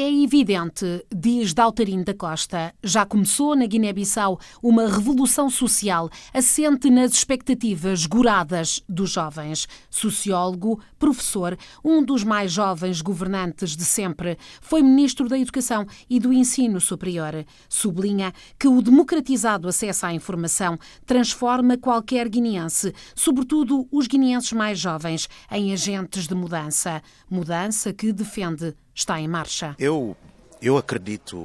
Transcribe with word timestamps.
É 0.00 0.08
evidente, 0.08 1.04
diz 1.12 1.52
Daltarino 1.52 2.04
da 2.04 2.14
Costa, 2.14 2.72
já 2.84 3.04
começou 3.04 3.56
na 3.56 3.66
Guiné-Bissau 3.66 4.38
uma 4.62 4.86
revolução 4.86 5.50
social 5.50 6.08
assente 6.32 6.88
nas 6.88 7.14
expectativas 7.14 8.06
goradas 8.06 8.80
dos 8.88 9.10
jovens. 9.10 9.66
Sociólogo, 9.90 10.80
professor, 11.00 11.58
um 11.84 12.00
dos 12.00 12.22
mais 12.22 12.52
jovens 12.52 13.00
governantes 13.00 13.76
de 13.76 13.84
sempre, 13.84 14.38
foi 14.60 14.84
ministro 14.84 15.28
da 15.28 15.36
Educação 15.36 15.84
e 16.08 16.20
do 16.20 16.32
Ensino 16.32 16.80
Superior. 16.80 17.44
Sublinha 17.68 18.32
que 18.56 18.68
o 18.68 18.80
democratizado 18.80 19.66
acesso 19.66 20.06
à 20.06 20.14
informação 20.14 20.78
transforma 21.04 21.76
qualquer 21.76 22.28
guineense, 22.28 22.94
sobretudo 23.16 23.88
os 23.90 24.06
guineenses 24.06 24.52
mais 24.52 24.78
jovens, 24.78 25.28
em 25.50 25.72
agentes 25.72 26.28
de 26.28 26.36
mudança. 26.36 27.02
Mudança 27.28 27.92
que 27.92 28.12
defende 28.12 28.76
está 28.98 29.20
em 29.20 29.28
marcha? 29.28 29.76
Eu, 29.78 30.16
eu 30.60 30.76
acredito 30.76 31.36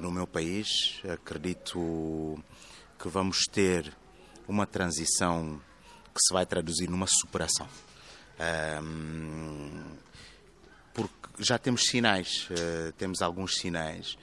no 0.00 0.10
meu 0.10 0.26
país, 0.26 0.66
acredito 1.12 2.42
que 2.98 3.08
vamos 3.08 3.44
ter 3.52 3.94
uma 4.48 4.66
transição 4.66 5.60
que 6.14 6.20
se 6.20 6.32
vai 6.32 6.46
traduzir 6.46 6.88
numa 6.88 7.06
superação. 7.06 7.68
Um, 8.82 9.98
porque 10.94 11.12
já 11.38 11.58
temos 11.58 11.82
sinais, 11.82 12.48
uh, 12.50 12.92
temos 12.92 13.20
alguns 13.20 13.56
sinais. 13.56 14.14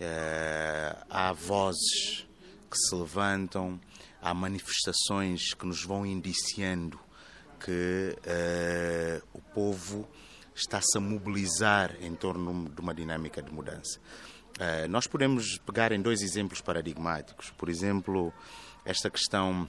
Uh, 0.00 1.04
há 1.10 1.32
vozes 1.32 2.26
que 2.70 2.76
se 2.76 2.94
levantam, 2.94 3.78
há 4.22 4.32
manifestações 4.32 5.52
que 5.52 5.66
nos 5.66 5.84
vão 5.84 6.06
indiciando 6.06 6.98
que 7.60 8.16
uh, 8.16 9.26
o 9.34 9.40
povo 9.40 10.08
está-se 10.56 10.96
a 10.96 11.00
mobilizar 11.00 11.94
em 12.00 12.14
torno 12.14 12.70
de 12.70 12.80
uma 12.80 12.94
dinâmica 12.94 13.42
de 13.42 13.52
mudança. 13.52 14.00
Uh, 14.56 14.88
nós 14.88 15.06
podemos 15.06 15.58
pegar 15.58 15.92
em 15.92 16.00
dois 16.00 16.22
exemplos 16.22 16.62
paradigmáticos. 16.62 17.50
Por 17.50 17.68
exemplo, 17.68 18.32
esta 18.84 19.10
questão 19.10 19.68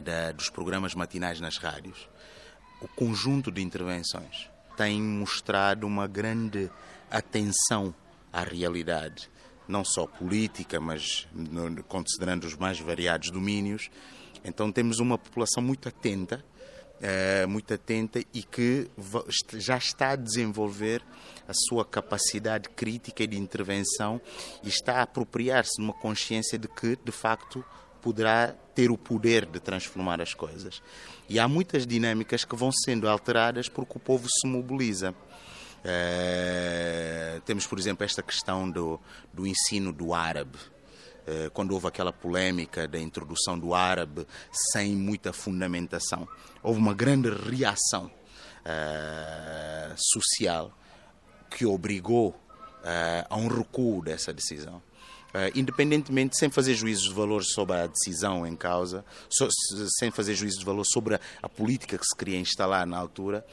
da, 0.00 0.32
dos 0.32 0.50
programas 0.50 0.94
matinais 0.94 1.40
nas 1.40 1.56
rádios. 1.56 2.08
O 2.80 2.88
conjunto 2.88 3.50
de 3.50 3.62
intervenções 3.62 4.50
tem 4.76 5.00
mostrado 5.00 5.86
uma 5.86 6.06
grande 6.06 6.70
atenção 7.10 7.94
à 8.32 8.42
realidade, 8.42 9.30
não 9.66 9.84
só 9.84 10.06
política, 10.06 10.80
mas 10.80 11.26
considerando 11.88 12.44
os 12.44 12.54
mais 12.56 12.78
variados 12.80 13.30
domínios. 13.30 13.90
Então 14.44 14.70
temos 14.70 14.98
uma 14.98 15.16
população 15.16 15.62
muito 15.62 15.88
atenta 15.88 16.44
uh, 17.02 17.48
muito 17.48 17.74
atenta 17.74 18.20
e 18.32 18.42
que 18.42 18.88
já 19.54 19.76
está 19.76 20.10
a 20.10 20.16
desenvolver 20.16 21.02
a 21.46 21.52
sua 21.52 21.84
capacidade 21.84 22.68
crítica 22.70 23.24
e 23.24 23.26
de 23.26 23.38
intervenção 23.38 24.20
e 24.62 24.68
está 24.68 24.98
a 24.98 25.02
apropriar-se 25.02 25.76
de 25.76 25.82
uma 25.82 25.92
consciência 25.92 26.58
de 26.58 26.68
que, 26.68 26.96
de 27.04 27.12
facto, 27.12 27.64
poderá 28.00 28.54
ter 28.74 28.90
o 28.90 28.98
poder 28.98 29.46
de 29.46 29.60
transformar 29.60 30.20
as 30.20 30.34
coisas. 30.34 30.82
E 31.28 31.38
há 31.38 31.46
muitas 31.46 31.86
dinâmicas 31.86 32.44
que 32.44 32.56
vão 32.56 32.70
sendo 32.72 33.08
alteradas 33.08 33.68
porque 33.68 33.96
o 33.96 34.00
povo 34.00 34.28
se 34.28 34.46
mobiliza. 34.48 35.14
Uh, 35.82 37.40
temos, 37.42 37.66
por 37.66 37.78
exemplo, 37.78 38.04
esta 38.04 38.22
questão 38.22 38.70
do, 38.70 39.00
do 39.32 39.46
ensino 39.46 39.92
do 39.92 40.14
árabe. 40.14 40.58
Eh, 41.24 41.50
quando 41.52 41.72
houve 41.72 41.86
aquela 41.86 42.12
polêmica 42.12 42.88
da 42.88 42.98
introdução 42.98 43.56
do 43.56 43.74
árabe 43.74 44.26
sem 44.72 44.96
muita 44.96 45.32
fundamentação. 45.32 46.26
Houve 46.62 46.80
uma 46.80 46.94
grande 46.94 47.28
reação 47.30 48.06
uh, 48.06 49.94
social 49.96 50.76
que 51.48 51.64
obrigou 51.64 52.30
uh, 52.30 53.26
a 53.30 53.36
um 53.36 53.46
recuo 53.46 54.02
dessa 54.02 54.32
decisão. 54.32 54.82
Uh, 55.28 55.48
independentemente, 55.54 56.36
sem 56.36 56.50
fazer 56.50 56.74
juízos 56.74 57.04
de 57.04 57.14
valor 57.14 57.42
sobre 57.44 57.76
a 57.76 57.86
decisão 57.86 58.46
em 58.46 58.56
causa, 58.56 59.04
so, 59.30 59.48
sem 59.98 60.10
fazer 60.10 60.34
juízos 60.34 60.58
de 60.58 60.64
valor 60.64 60.84
sobre 60.84 61.14
a, 61.14 61.20
a, 61.40 61.48
política 61.48 61.96
que 61.96 62.04
se 62.04 62.16
queria 62.16 62.38
instalar 62.38 62.86
na 62.86 62.98
altura, 62.98 63.46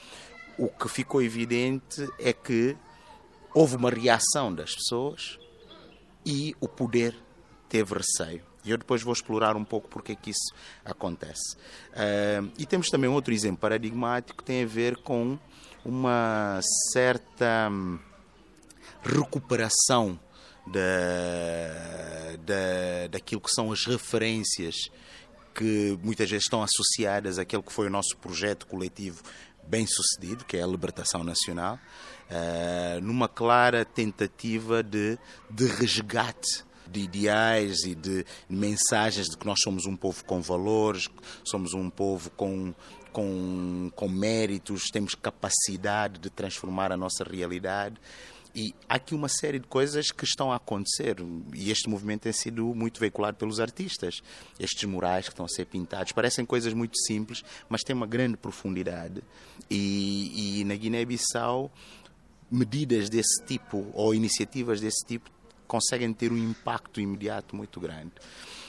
o 0.58 0.68
que 0.68 0.90
ficou 0.90 1.22
evidente 1.22 2.06
é 2.20 2.34
que 2.34 2.76
houve 3.54 3.76
uma 3.76 3.90
reação 3.90 4.54
das 4.54 4.76
pessoas 4.76 5.38
e 6.26 6.54
o 6.60 6.68
poder 6.68 7.16
teve 7.70 7.94
receio. 7.94 8.42
E 8.66 8.72
eu 8.72 8.78
depois 8.78 9.02
vou 9.02 9.14
explorar 9.14 9.56
um 9.56 9.64
pouco 9.64 9.88
porque 9.88 10.12
é 10.12 10.16
que 10.16 10.32
isso 10.32 10.54
acontece. 10.84 11.56
Uh, 11.94 12.52
e 12.58 12.66
temos 12.66 12.90
também 12.90 13.10
outro 13.10 13.34
exemplo 13.34 13.60
paradigmático 13.60 14.40
que 14.40 14.44
tem 14.44 14.64
a 14.64 14.68
ver 14.68 14.98
com 14.98 15.40
uma 15.86 16.60
certa 16.92 17.70
hum, 17.72 17.98
recuperação 19.02 20.20
da, 20.68 22.36
da, 22.44 23.08
daquilo 23.12 23.42
que 23.42 23.50
são 23.50 23.72
as 23.72 23.86
referências 23.86 24.76
que 25.56 25.98
muitas 26.04 26.30
vezes 26.30 26.46
estão 26.46 26.62
associadas 26.62 27.40
àquele 27.40 27.64
que 27.64 27.74
foi 27.74 27.88
o 27.88 27.90
nosso 27.90 28.16
projeto 28.18 28.68
coletivo 28.68 29.24
bem 29.66 29.86
sucedido, 29.86 30.46
que 30.46 30.58
é 30.58 30.64
a 30.64 30.68
libertação 30.68 31.24
nacional, 31.24 31.80
uh, 32.30 33.02
numa 33.02 33.28
clara 33.28 33.86
tentativa 33.86 34.82
de, 34.82 35.18
de 35.50 35.66
resgate 35.66 36.64
de 36.92 37.02
ideais 37.02 37.84
e 37.84 37.96
de 37.96 38.26
mensagens 38.50 39.28
de 39.28 39.38
que 39.38 39.46
nós 39.46 39.60
somos 39.64 39.86
um 39.86 39.96
povo 39.96 40.24
com 40.26 40.42
valores, 40.42 41.10
somos 41.44 41.74
um 41.74 41.90
povo 41.90 42.30
com, 42.32 42.74
com, 43.12 43.92
com 43.96 44.10
méritos, 44.10 44.90
temos 44.92 45.16
capacidade 45.16 46.20
de 46.20 46.30
transformar 46.30 46.92
a 46.92 46.98
nossa 46.98 47.24
realidade. 47.24 47.96
E 48.54 48.74
há 48.88 48.96
aqui 48.96 49.14
uma 49.14 49.30
série 49.30 49.60
de 49.60 49.68
coisas 49.68 50.12
que 50.12 50.26
estão 50.26 50.52
a 50.52 50.56
acontecer 50.56 51.18
e 51.54 51.70
este 51.70 51.88
movimento 51.88 52.22
tem 52.22 52.34
sido 52.34 52.74
muito 52.74 53.00
veiculado 53.00 53.38
pelos 53.38 53.60
artistas. 53.60 54.22
Estes 54.60 54.84
murais 54.86 55.26
que 55.26 55.34
estão 55.34 55.46
a 55.46 55.50
ser 55.50 55.66
pintados 55.66 56.12
parecem 56.14 56.44
coisas 56.46 56.74
muito 56.74 56.98
simples, 56.98 57.44
mas 57.70 57.84
têm 57.84 57.96
uma 57.96 58.08
grande 58.08 58.38
profundidade. 58.38 59.22
E, 59.70 60.62
e 60.62 60.64
na 60.64 60.76
Guiné-Bissau, 60.76 61.72
medidas 62.50 63.08
desse 63.08 63.44
tipo 63.46 63.88
ou 63.94 64.16
iniciativas 64.16 64.82
desse 64.82 65.06
tipo 65.06 65.30
conseguem 65.70 66.12
ter 66.12 66.32
um 66.32 66.38
impacto 66.38 67.00
imediato 67.00 67.56
muito 67.56 67.80
grande. 67.80 68.12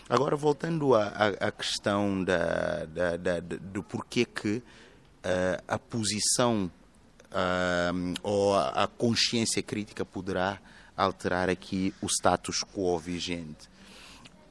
Agora, 0.07 0.37
voltando 0.37 0.95
à, 0.95 1.51
questão 1.51 2.23
da, 2.23 2.85
da, 2.85 3.17
da, 3.17 3.41
do 3.41 3.83
porquê 3.83 4.27
que 4.27 4.57
uh, 4.57 4.63
a 5.67 5.79
posição 5.79 6.71
uh, 7.31 8.15
ou 8.23 8.55
a, 8.55 8.87
consciência 8.87 9.63
crítica 9.63 10.05
poderá 10.05 10.61
alterar 10.95 11.49
aqui 11.49 11.95
o 12.03 12.07
status 12.07 12.63
quo 12.63 12.99
vigente. 12.99 13.71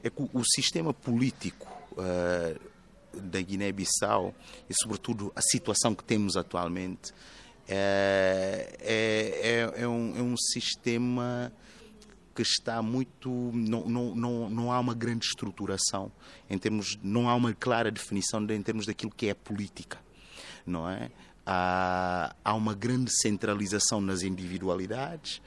É 0.02 0.10
que 0.10 0.28
o 0.32 0.42
sistema 0.44 0.92
político 0.92 1.68
uh, 1.92 2.58
da 3.20 3.40
Guiné-Bissau 3.40 4.34
e, 4.68 4.74
sobretudo, 4.74 5.32
a 5.36 5.42
situação 5.42 5.94
que 5.94 6.02
temos 6.02 6.36
atualmente 6.36 7.12
é, 7.68 8.76
é, 8.80 9.82
é 9.82 9.86
um, 9.86 10.16
é 10.16 10.22
um 10.22 10.34
sistema 10.36 11.52
que 12.34 12.42
está 12.42 12.82
muito. 12.82 13.28
Não, 13.52 13.88
não, 13.88 14.14
não, 14.14 14.50
não 14.50 14.72
há 14.72 14.80
uma 14.80 14.94
grande 14.94 15.26
estruturação, 15.26 16.10
em 16.48 16.58
termos, 16.58 16.98
não 17.02 17.28
há 17.28 17.34
uma 17.34 17.52
clara 17.54 17.90
definição 17.90 18.44
de, 18.44 18.54
em 18.54 18.62
termos 18.62 18.86
daquilo 18.86 19.10
que 19.10 19.28
é 19.28 19.34
política, 19.34 19.98
não 20.66 20.88
é? 20.88 21.10
Há, 21.44 22.34
há 22.44 22.54
uma 22.54 22.74
grande 22.74 23.10
centralização 23.20 24.00
nas 24.00 24.22
individualidades, 24.22 25.40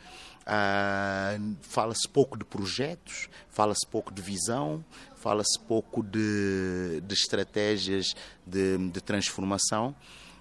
fala-se 1.61 2.07
pouco 2.09 2.37
de 2.37 2.43
projetos, 2.43 3.29
fala-se 3.49 3.87
pouco 3.87 4.13
de 4.13 4.21
visão, 4.21 4.83
fala-se 5.15 5.59
pouco 5.59 6.03
de, 6.03 7.01
de 7.01 7.13
estratégias 7.13 8.13
de, 8.45 8.77
de 8.89 9.01
transformação. 9.01 9.95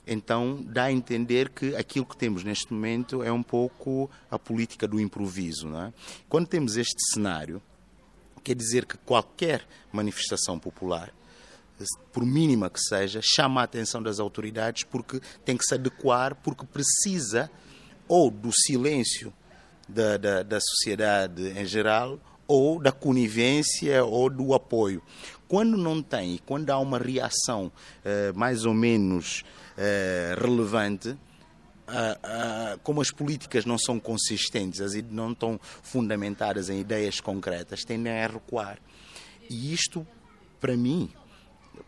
Então 0.06 0.62
dá 0.66 0.84
a 0.84 0.92
entender 0.92 1.48
que 1.50 1.76
aquilo 1.76 2.04
que 2.04 2.16
temos 2.16 2.42
neste 2.42 2.72
momento 2.72 3.22
é 3.22 3.30
um 3.30 3.42
pouco 3.42 4.10
a 4.30 4.38
política 4.38 4.88
do 4.88 5.00
improviso. 5.00 5.68
Não 5.68 5.82
é? 5.82 5.92
Quando 6.28 6.46
temos 6.46 6.76
este 6.76 7.00
cenário, 7.12 7.62
quer 8.42 8.54
dizer 8.54 8.84
que 8.84 8.98
qualquer 8.98 9.66
manifestação 9.92 10.58
popular, 10.58 11.12
por 12.12 12.24
mínima 12.24 12.68
que 12.68 12.80
seja, 12.80 13.20
chama 13.22 13.60
a 13.60 13.64
atenção 13.64 14.02
das 14.02 14.18
autoridades 14.20 14.84
porque 14.84 15.20
tem 15.44 15.56
que 15.56 15.64
se 15.64 15.74
adequar, 15.74 16.34
porque 16.36 16.66
precisa 16.66 17.50
ou 18.08 18.30
do 18.30 18.50
silêncio 18.52 19.32
da, 19.88 20.16
da, 20.16 20.42
da 20.42 20.60
sociedade 20.60 21.58
em 21.58 21.64
geral 21.64 22.18
ou 22.46 22.80
da 22.80 22.92
conivência 22.92 24.04
ou 24.04 24.28
do 24.28 24.52
apoio. 24.52 25.02
Quando 25.48 25.76
não 25.76 26.02
tem, 26.02 26.38
quando 26.44 26.70
há 26.70 26.78
uma 26.78 26.98
reação 26.98 27.66
uh, 27.66 28.36
mais 28.36 28.64
ou 28.64 28.74
menos 28.74 29.44
uh, 29.76 30.40
relevante, 30.40 31.16
como 32.82 33.02
as 33.02 33.10
políticas 33.10 33.66
não 33.66 33.76
são 33.76 34.00
consistentes, 34.00 34.80
as 34.80 34.94
não 35.10 35.32
estão 35.32 35.60
fundamentadas 35.82 36.70
em 36.70 36.80
ideias 36.80 37.20
concretas, 37.20 37.84
tendem 37.84 38.12
a 38.12 38.26
recuar. 38.26 38.78
E 39.50 39.74
isto, 39.74 40.06
para 40.58 40.74
mim, 40.76 41.12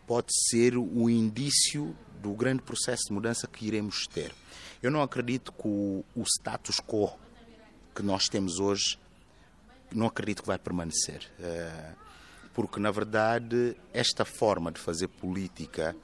pode 0.07 0.27
ser 0.51 0.77
o 0.77 1.09
indício 1.09 1.97
do 2.21 2.33
grande 2.33 2.63
processo 2.63 3.05
de 3.09 3.13
mudança 3.15 3.47
que 3.47 3.67
iremos 3.67 4.07
ter. 4.07 4.35
Eu 4.83 4.91
não 4.91 5.01
acredito 5.01 5.53
que 5.53 5.67
o, 5.67 6.05
o 6.15 6.23
status 6.23 6.81
quo 6.81 7.11
que 7.95 8.03
nós 8.03 8.25
temos 8.25 8.59
hoje, 8.59 8.99
não 9.95 10.07
acredito 10.07 10.43
que 10.43 10.49
vai 10.49 10.59
permanecer. 10.59 11.31
Porque, 12.53 12.81
na 12.81 12.91
verdade, 12.91 13.77
esta 13.93 14.25
forma 14.25 14.71
de 14.73 14.81
fazer 14.81 15.09
política, 15.09 15.97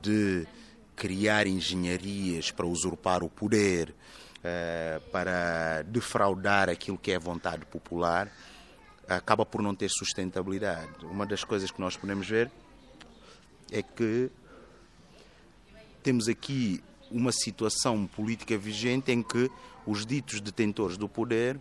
de 0.00 0.46
criar 0.96 1.46
engenharias 1.46 2.50
para 2.50 2.66
usurpar 2.66 3.22
o 3.22 3.28
poder, 3.28 3.94
para 5.12 5.82
defraudar 5.82 6.68
aquilo 6.68 6.98
que 6.98 7.12
é 7.12 7.18
vontade 7.18 7.64
popular, 7.66 8.30
acaba 9.08 9.46
por 9.46 9.62
não 9.62 9.74
ter 9.74 9.88
sustentabilidade. 9.88 11.04
Uma 11.04 11.24
das 11.24 11.44
coisas 11.44 11.70
que 11.70 11.80
nós 11.80 11.96
podemos 11.96 12.28
ver 12.28 12.50
é 13.70 13.82
que 13.82 14.30
temos 16.02 16.28
aqui 16.28 16.82
uma 17.10 17.32
situação 17.32 18.06
política 18.06 18.56
vigente 18.58 19.10
em 19.10 19.22
que 19.22 19.50
os 19.86 20.04
ditos 20.04 20.40
detentores 20.40 20.96
do 20.96 21.08
poder 21.08 21.58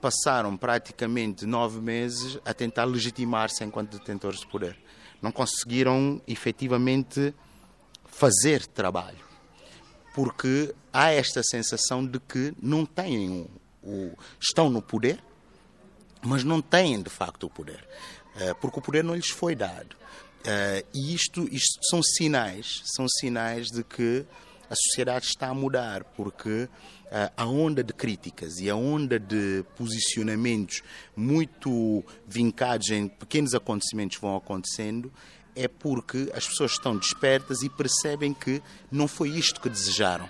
passaram 0.00 0.56
praticamente 0.56 1.46
nove 1.46 1.80
meses 1.80 2.38
a 2.44 2.52
tentar 2.54 2.84
legitimar-se 2.84 3.64
enquanto 3.64 3.98
detentores 3.98 4.40
de 4.40 4.46
poder. 4.46 4.78
Não 5.20 5.32
conseguiram 5.32 6.20
efetivamente 6.26 7.34
fazer 8.06 8.66
trabalho, 8.66 9.24
porque 10.14 10.74
há 10.92 11.10
esta 11.10 11.42
sensação 11.42 12.04
de 12.04 12.18
que 12.20 12.54
não 12.60 12.84
têm 12.84 13.48
o, 13.82 13.88
o 13.88 14.18
estão 14.40 14.68
no 14.70 14.82
poder, 14.82 15.22
mas 16.22 16.44
não 16.44 16.60
têm 16.60 17.02
de 17.02 17.10
facto 17.10 17.44
o 17.44 17.50
poder, 17.50 17.86
eh, 18.36 18.54
porque 18.54 18.78
o 18.78 18.82
poder 18.82 19.04
não 19.04 19.14
lhes 19.14 19.30
foi 19.30 19.54
dado. 19.54 19.96
Uh, 20.38 20.86
e 20.94 21.14
isto, 21.14 21.42
isto 21.52 21.80
são 21.90 22.00
sinais, 22.02 22.80
são 22.84 23.06
sinais 23.08 23.66
de 23.66 23.82
que 23.82 24.24
a 24.70 24.74
sociedade 24.74 25.26
está 25.26 25.48
a 25.48 25.54
mudar, 25.54 26.04
porque 26.04 26.64
uh, 26.64 26.68
a 27.36 27.46
onda 27.46 27.82
de 27.82 27.92
críticas 27.92 28.58
e 28.58 28.68
a 28.68 28.76
onda 28.76 29.18
de 29.18 29.64
posicionamentos 29.76 30.82
muito 31.16 32.04
vincados 32.26 32.90
em 32.90 33.08
pequenos 33.08 33.54
acontecimentos 33.54 34.18
vão 34.18 34.36
acontecendo 34.36 35.12
é 35.56 35.66
porque 35.66 36.30
as 36.34 36.46
pessoas 36.46 36.72
estão 36.72 36.96
despertas 36.96 37.62
e 37.62 37.68
percebem 37.68 38.32
que 38.32 38.62
não 38.90 39.08
foi 39.08 39.30
isto 39.30 39.60
que 39.60 39.68
desejaram, 39.68 40.28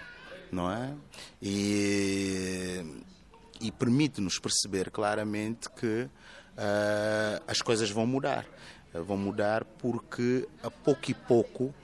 não 0.51 0.71
é? 0.71 0.95
E, 1.43 2.83
e 3.61 3.71
permite-nos 3.73 4.39
perceber 4.39 4.91
claramente 4.91 5.69
que 5.71 6.09
uh, 6.59 7.43
as 7.47 7.61
coisas 7.61 7.91
vão 7.91 8.07
mudar. 8.07 8.47
Eh, 8.95 9.01
vão 9.01 9.17
mudar 9.17 9.65
porque 9.65 10.49
a 10.63 10.71
pouco 10.71 11.11
e 11.11 11.15
pouco 11.15 11.75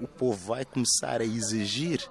o 0.00 0.06
povo 0.06 0.46
vai 0.46 0.64
começar 0.64 1.20
a 1.20 1.24
exigir 1.24 2.10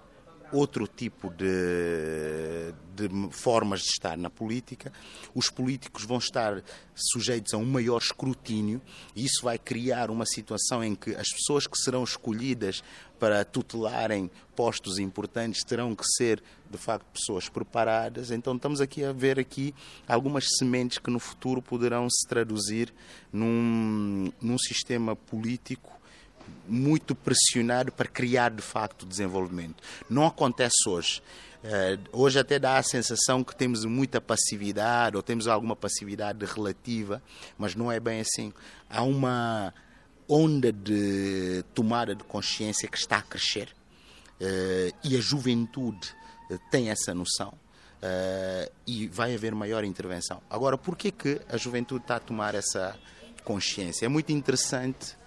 outro 0.52 0.88
tipo 0.88 1.30
de, 1.32 2.74
de, 2.96 3.10
formas 3.32 3.82
de 3.82 3.90
estar 3.90 4.18
na 4.18 4.30
política. 4.30 4.92
Os 5.34 5.50
políticos 5.50 6.04
vão 6.04 6.18
estar 6.18 6.64
sujeitos 6.94 7.54
a 7.54 7.58
um 7.58 7.66
maior 7.66 7.98
escrutínio 7.98 8.82
e 9.16 9.26
isso 9.26 9.44
vai 9.44 9.58
criar 9.58 10.10
uma 10.10 10.26
situação 10.26 10.84
em 10.84 10.96
que 10.96 11.16
as 11.16 11.30
pessoas 11.30 11.68
que 11.68 11.78
serão 11.78 12.04
escolhidas 12.04 12.84
para 13.20 13.44
tutelarem 13.46 14.30
postos 14.56 15.00
importantes 15.00 15.64
terão 15.64 15.96
que 15.96 16.06
ser 16.06 16.42
de 16.70 16.78
facto 16.78 17.06
pessoas 17.14 17.50
preparadas. 17.50 18.31
Então 18.31 18.56
estamos 18.56 18.81
aqui 18.81 19.04
a 19.04 19.12
ver 19.12 19.40
aqui 19.40 19.74
algumas 20.08 20.46
sementes 20.58 20.98
que 20.98 21.10
no 21.10 21.20
futuro 21.20 21.62
poderão 21.62 22.08
se 22.10 22.28
traduzir 22.28 22.94
num, 23.31 24.31
num 24.42 24.58
sistema 24.58 25.16
político 25.16 25.94
muito 26.68 27.15
pressionado 27.15 27.92
para 27.92 28.07
criar 28.07 28.51
de 28.51 28.62
facto 28.62 29.06
desenvolvimento. 29.06 29.83
Não 30.09 30.25
acontece 30.25 30.88
hoje. 30.88 31.21
Uh, 31.63 32.00
hoje 32.12 32.38
até 32.38 32.59
dá 32.59 32.77
a 32.77 32.83
sensação 32.83 33.44
que 33.44 33.56
temos 33.56 33.86
muita 33.86 34.21
passividade 34.21 35.15
ou 35.15 35.24
temos 35.24 35.47
alguma 35.47 35.75
passividade 35.75 36.45
relativa, 36.45 37.21
mas 37.57 37.74
não 37.74 37.92
é 37.92 38.00
bem 38.00 38.19
assim. 38.19 38.53
Há 38.89 39.01
uma 39.01 39.74
onda 40.30 40.71
de 40.71 41.63
tomada 41.74 42.13
de 42.15 42.24
consciência 42.24 42.88
que 42.88 42.97
está 42.97 43.18
a 43.18 43.21
crescer 43.21 43.69
uh, 44.39 44.95
e 45.03 45.18
a 45.18 45.19
juventude 45.19 46.13
uh, 46.51 46.59
tem 46.69 46.89
essa 46.89 47.13
noção. 47.13 47.53
e 48.86 49.07
vai 49.07 49.33
haver 49.33 49.56
maior 49.56 49.83
intervenção. 49.83 50.39
Agora, 50.47 50.77
por 50.77 50.95
que, 50.95 51.12
que 51.12 51.42
a 51.50 51.57
juventude 51.57 52.03
está 52.03 52.18
a 52.18 52.19
tomar 52.19 52.53
essa 52.53 52.95
consciência? 53.44 54.06
É 54.06 54.07
muito 54.07 54.31
interessante 54.31 55.18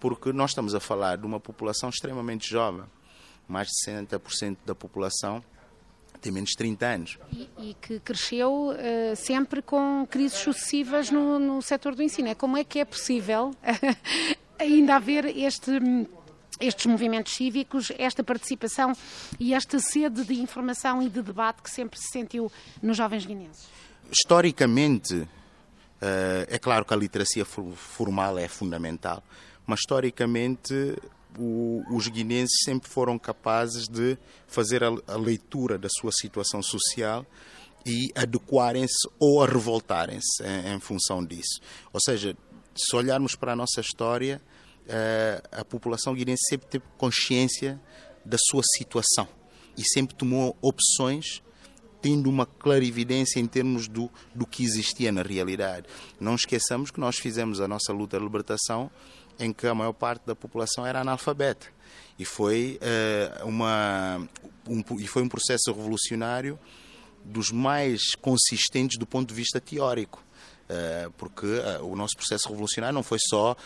porque 0.00 0.32
nós 0.32 0.50
estamos 0.50 0.74
a 0.74 0.80
falar 0.80 1.16
de 1.16 1.26
uma 1.26 1.40
população 1.40 1.88
extremamente 1.88 2.48
jovem. 2.48 2.84
Mais 3.46 3.68
de 3.68 3.90
60% 3.90 4.56
da 4.66 4.74
população 4.74 5.42
tem 6.20 6.32
menos 6.32 6.50
de 6.50 6.56
30 6.56 6.86
anos. 6.86 7.18
E, 7.32 7.48
e 7.58 7.74
que 7.80 8.00
cresceu 8.00 8.70
uh, 8.70 9.16
sempre 9.16 9.62
com 9.62 10.06
crises 10.10 10.38
sucessivas 10.38 11.10
no, 11.10 11.38
no 11.38 11.62
setor 11.62 11.94
do 11.94 12.02
ensino. 12.02 12.28
É 12.28 12.34
como 12.34 12.56
é 12.56 12.64
que 12.64 12.80
é 12.80 12.84
possível 12.84 13.54
ainda 14.58 14.96
haver 14.96 15.24
este 15.26 15.72
estes 16.60 16.86
movimentos 16.86 17.34
cívicos, 17.34 17.92
esta 17.98 18.24
participação 18.24 18.92
e 19.38 19.54
esta 19.54 19.78
sede 19.78 20.24
de 20.24 20.34
informação 20.40 21.00
e 21.00 21.08
de 21.08 21.22
debate 21.22 21.62
que 21.62 21.70
sempre 21.70 21.98
se 21.98 22.08
sentiu 22.08 22.50
nos 22.82 22.96
jovens 22.96 23.24
guineenses? 23.24 23.68
Historicamente, 24.10 25.28
eh, 26.00 26.46
é 26.48 26.58
claro 26.58 26.84
que 26.84 26.92
a 26.92 26.96
literacia 26.96 27.44
formal 27.44 28.38
é 28.38 28.48
fundamental, 28.48 29.22
mas 29.68 29.80
historicamente 29.80 30.96
o, 31.38 31.84
os 31.94 32.08
guineenses 32.08 32.56
sempre 32.64 32.88
foram 32.88 33.18
capazes 33.18 33.86
de 33.86 34.16
fazer 34.46 34.82
a, 34.82 34.88
a 35.06 35.16
leitura 35.16 35.76
da 35.76 35.88
sua 35.90 36.10
situação 36.10 36.62
social 36.62 37.24
e 37.84 38.10
adequarem-se 38.14 39.08
ou 39.20 39.42
a 39.42 39.46
revoltarem-se 39.46 40.42
em, 40.42 40.74
em, 40.74 40.80
função 40.80 41.24
disso. 41.24 41.60
Ou 41.92 42.00
seja, 42.00 42.34
se 42.74 42.96
olharmos 42.96 43.34
para 43.34 43.52
a 43.52 43.56
nossa 43.56 43.80
história, 43.82 44.40
eh, 44.88 45.42
a 45.52 45.64
população 45.64 46.14
guineense 46.14 46.46
sempre 46.48 46.66
teve 46.66 46.84
consciência 46.96 47.80
da 48.24 48.38
sua 48.38 48.62
situação 48.64 49.28
e 49.76 49.84
sempre 49.84 50.14
tomou 50.14 50.56
opções 50.62 51.42
tendo 52.00 52.30
uma 52.30 52.46
clarividência 52.46 53.40
em 53.40 53.46
termos 53.46 53.88
do, 53.88 54.10
do 54.34 54.46
que 54.46 54.64
existia 54.64 55.10
na 55.10 55.22
realidade. 55.22 55.86
Não 56.20 56.34
esqueçamos 56.34 56.90
que 56.90 57.00
nós 57.00 57.16
fizemos 57.16 57.60
a 57.60 57.68
nossa 57.68 57.92
luta 57.92 58.18
de 58.18 58.24
libertação 58.24 58.90
em 59.38 59.52
que 59.52 59.66
a 59.66 59.74
maior 59.74 59.92
parte 59.92 60.26
da 60.26 60.34
população 60.34 60.86
era 60.86 61.00
analfabeta. 61.00 61.66
E 62.18 62.24
foi, 62.24 62.80
uh, 62.82 63.46
uma, 63.46 64.28
um, 64.66 64.82
e 64.98 65.06
foi 65.06 65.22
um 65.22 65.28
processo 65.28 65.72
revolucionário 65.72 66.58
dos 67.24 67.50
mais 67.50 68.14
consistentes 68.20 68.98
do 68.98 69.06
ponto 69.06 69.28
de 69.28 69.34
vista 69.34 69.60
teórico. 69.60 70.22
Uh, 70.68 71.10
porque 71.12 71.46
uh, 71.46 71.84
o 71.84 71.94
nosso 71.94 72.16
processo 72.16 72.48
revolucionário 72.48 72.94
não 72.94 73.02
foi 73.02 73.18
só 73.20 73.56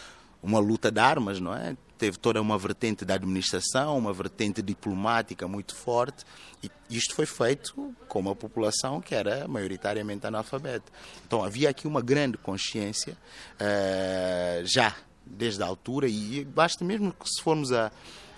uma 0.43 0.59
luta 0.59 0.91
de 0.91 1.01
armas, 1.01 1.41
não 1.41 1.55
é? 1.55 1.77
Teve 1.97 2.19
toda 2.19 2.43
uma 2.43 2.59
vertente 2.59 3.05
da 3.05 3.15
administração, 3.15 3.97
uma 3.97 4.13
vertente 4.13 4.61
diplomática 4.61 5.47
muito 5.47 5.75
forte, 5.75 6.25
e 6.61 6.71
isto 6.91 7.15
foi 7.15 7.27
feito 7.27 7.95
com 8.09 8.19
uma 8.19 8.35
população 8.35 9.01
que 9.01 9.15
era 9.15 9.47
maioritariamente 9.47 10.27
analfabeta. 10.27 10.93
Então 11.25 11.45
havia 11.45 11.71
aqui 11.71 11.87
uma 11.87 12.01
grande 12.01 12.37
consciência 12.39 13.17
já 14.65 14.97
desde 15.27 15.63
a 15.63 15.67
altura 15.67 16.09
e 16.09 16.45
basta 16.45 16.85
mesmo 16.85 17.13
que 17.13 17.29
se 17.29 17.43
formos 17.43 17.73
a, 17.73 17.91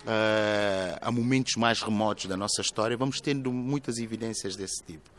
a, 0.05 1.07
a, 1.07 1.11
momentos 1.11 1.55
mais 1.55 1.81
remotos 1.81 2.25
da 2.25 2.37
nossa 2.37 2.61
história, 2.61 2.95
vamos 2.95 3.19
tendo 3.19 3.51
muitas 3.51 3.97
evidências 3.97 4.55
desse 4.55 4.83
tipo. 4.83 5.09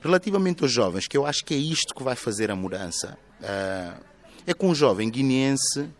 Relativamente 0.00 0.62
aos 0.62 0.72
jovens, 0.72 1.06
que 1.06 1.16
eu 1.16 1.26
acho 1.26 1.44
que 1.44 1.54
é 1.54 1.56
isto 1.56 1.94
que 1.94 2.02
vai 2.02 2.14
fazer 2.14 2.50
a 2.50 2.56
mudança, 2.56 3.18
uh, 3.40 4.04
é 4.46 4.54
que 4.54 4.64
um 4.64 4.74
jovem 4.74 5.10
guineense 5.10 5.90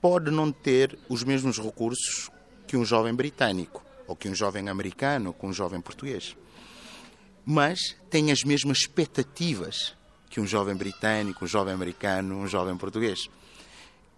pode 0.00 0.30
não 0.30 0.52
ter 0.52 0.96
os 1.08 1.24
mesmos 1.24 1.58
recursos 1.58 2.30
que 2.66 2.76
um 2.76 2.84
jovem 2.84 3.14
britânico, 3.14 3.84
ou 4.06 4.14
que 4.14 4.28
um 4.28 4.34
jovem 4.34 4.68
americano, 4.68 5.28
ou 5.28 5.34
que 5.34 5.46
um 5.46 5.52
jovem 5.52 5.80
português. 5.80 6.36
Mas 7.44 7.96
tem 8.08 8.30
as 8.30 8.44
mesmas 8.44 8.78
expectativas 8.78 9.94
que 10.30 10.40
um 10.40 10.46
jovem 10.46 10.76
britânico, 10.76 11.44
um 11.44 11.48
jovem 11.48 11.74
americano, 11.74 12.36
um 12.36 12.46
jovem 12.46 12.76
português 12.76 13.28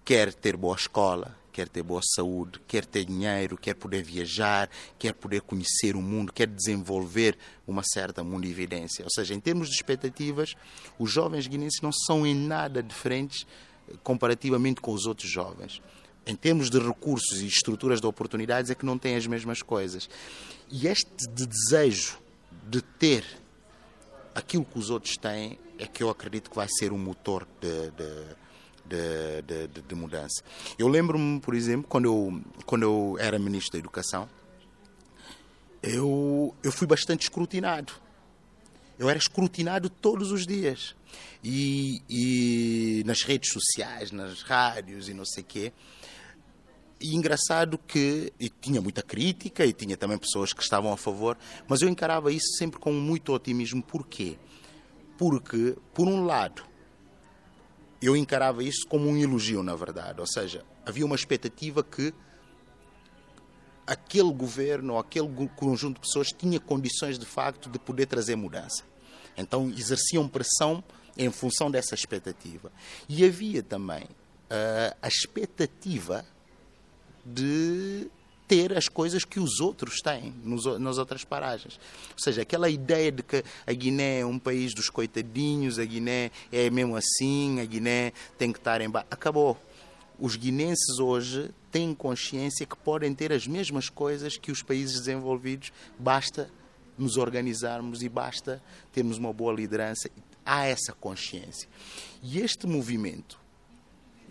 quer 0.09 0.33
ter 0.33 0.57
boa 0.57 0.75
escola, 0.75 1.37
quer 1.53 1.69
ter 1.69 1.83
boa 1.83 2.01
saúde, 2.03 2.59
quer 2.67 2.87
ter 2.87 3.05
dinheiro, 3.05 3.59
quer 3.59 3.75
poder 3.75 4.03
viajar, 4.03 4.71
quer 4.99 5.13
poder 5.13 5.43
conhecer 5.43 5.95
o 5.95 6.01
mundo, 6.01 6.33
quer 6.33 6.47
desenvolver 6.47 7.37
uma 7.67 7.83
certa 7.85 8.25
mundividência. 8.25 9.05
Ou 9.05 9.11
seja, 9.11 9.35
em 9.35 9.41
termos 9.41 9.69
de 9.69 9.75
expectativas, 9.75 10.55
os 10.99 11.13
jovens 11.13 11.47
guineenses 11.47 11.83
não 11.83 11.93
são 11.93 12.27
em 12.27 12.35
nada 12.35 12.83
diferentes 12.83 13.47
eh, 13.87 13.97
comparativamente 14.03 14.81
com 14.81 14.95
os 14.95 15.05
outros 15.05 15.31
jovens. 15.31 15.83
Em 16.27 16.35
termos 16.35 16.71
de 16.71 16.79
recursos 16.79 17.43
e 17.43 17.47
estruturas 17.47 18.01
de 18.01 18.07
oportunidades, 18.07 18.71
é 18.71 18.75
que 18.75 18.87
não 18.87 18.97
têm 18.97 19.15
as 19.15 19.27
mesmas 19.27 19.61
coisas. 19.61 20.09
E 20.71 20.87
este 20.87 21.29
de 21.29 21.47
desejo 21.47 22.19
de 22.67 22.81
ter 22.81 23.27
aquilo 24.35 24.65
que 24.65 24.79
os 24.79 24.89
outros 24.89 25.19
têm 25.19 25.59
é 25.79 25.87
que 25.87 26.03
eu 26.03 26.09
acredito 26.09 26.49
que 26.49 26.57
vai 26.57 26.67
ser 26.67 26.95
o 26.95 26.97
motor 26.97 27.47
de, 27.61 27.91
de 27.91 28.48
de, 28.89 29.67
de, 29.69 29.83
de 29.83 29.95
mudança. 29.95 30.43
Eu 30.79 30.89
lembro-me, 30.89 31.41
por 31.41 31.55
exemplo, 31.55 31.87
quando 31.89 32.05
eu, 32.07 32.43
quando 32.65 32.83
eu 32.83 33.17
era 33.21 33.39
ministro 33.39 33.73
da 33.73 33.79
Educação, 33.79 34.29
eu, 35.83 36.55
eu 36.63 36.73
fui 36.73 36.87
bastante 36.87 37.23
escrutinado. 37.23 37.93
Eu 38.99 39.09
era 39.09 39.19
escrutinado 39.19 39.89
todos 39.89 40.33
os 40.33 40.47
dias. 40.47 40.97
E, 41.43 42.03
e 42.09 43.03
nas 43.07 43.23
redes 43.23 43.53
sociais, 43.53 44.11
nas 44.11 44.43
rádios 44.43 45.09
e 45.09 45.15
não 45.15 45.25
sei 45.25 45.43
o 45.43 45.47
quê. 45.47 45.73
E 47.01 47.15
engraçado 47.15 47.79
que 47.79 48.33
e 48.41 48.49
tinha 48.49 48.81
muita 48.81 49.03
crítica 49.03 49.65
e 49.65 49.73
tinha 49.73 49.97
também 49.97 50.19
pessoas 50.19 50.53
que 50.53 50.63
estavam 50.63 50.93
a 50.93 50.97
favor, 50.97 51.39
mas 51.69 51.81
eu 51.81 51.89
encarava 51.89 52.33
isso 52.33 52.57
sempre 52.59 52.81
com 52.81 52.93
muito 52.93 53.33
otimismo. 53.33 53.81
Porquê? 53.81 54.37
Porque, 55.17 55.77
por 55.95 56.09
um 56.09 56.25
lado, 56.25 56.68
eu 58.01 58.17
encarava 58.17 58.63
isso 58.63 58.87
como 58.87 59.09
um 59.09 59.17
elogio, 59.17 59.63
na 59.63 59.75
verdade. 59.75 60.21
Ou 60.21 60.27
seja, 60.27 60.65
havia 60.87 61.05
uma 61.05 61.17
expectativa 61.17 61.83
que 61.83 62.13
aquele 63.87 64.33
governo 64.33 64.95
ou 64.95 64.99
aquele 64.99 65.29
conjunto 65.57 65.95
de 65.95 66.01
pessoas 66.01 66.29
tinha 66.29 66.61
condições 66.61 67.19
de 67.19 67.27
facto 67.27 67.71
de 67.71 67.79
poder 67.79 68.07
trazer 68.07 68.37
mudança. 68.37 68.85
Então 69.37 69.69
exerciam 69.71 70.29
pressão 70.29 70.85
em 71.17 71.31
função 71.31 71.71
dessa 71.71 71.95
expectativa. 71.95 72.71
E 73.09 73.25
havia 73.25 73.63
também 73.63 74.05
uh, 74.05 74.97
a 75.01 75.09
expectativa 75.09 76.25
de 77.25 78.09
ter 78.49 78.77
as 78.77 78.89
coisas 78.89 79.25
que 79.25 79.39
os 79.39 79.61
outros 79.61 80.01
têm 80.01 80.35
nos, 80.43 80.65
nas 80.81 80.97
outras 80.97 81.23
paragens. 81.23 81.79
Ou 82.13 82.19
seja, 82.19 82.43
aquela 82.43 82.71
ideia 82.71 83.13
de 83.13 83.23
que 83.23 83.45
a 83.67 83.73
Guiné 83.73 84.21
é 84.21 84.27
um 84.27 84.39
país 84.39 84.75
dos 84.75 84.89
coitadinhos, 84.89 85.79
a 85.79 85.85
Guiné 85.85 86.31
é 86.51 86.71
mesmo 86.71 86.97
assim, 86.97 87.61
a 87.61 87.65
Guiné 87.67 88.13
tem 88.39 88.51
que 88.51 88.59
estar 88.59 88.81
em... 88.81 88.89
Acabou. 89.11 89.57
Os 90.19 90.35
guinenses 90.35 90.99
hoje 90.99 91.51
têm 91.71 91.95
consciência 91.95 92.67
que 92.67 92.77
podem 92.77 93.15
ter 93.15 93.33
as 93.33 93.47
mesmas 93.47 93.89
coisas 93.89 94.37
que 94.37 94.51
os 94.51 94.63
países 94.63 94.99
desenvolvidos, 94.99 95.73
basta 95.97 96.51
nos 96.97 97.17
organizarmos 97.17 98.03
e 98.03 98.09
basta 98.09 98.61
termos 98.93 99.19
uma 99.19 99.33
boa 99.33 99.53
liderança. 99.53 100.11
Há 100.45 100.65
essa 100.65 100.93
consciência. 100.93 101.69
E 102.21 102.41
este 102.41 102.67
movimento, 102.67 103.39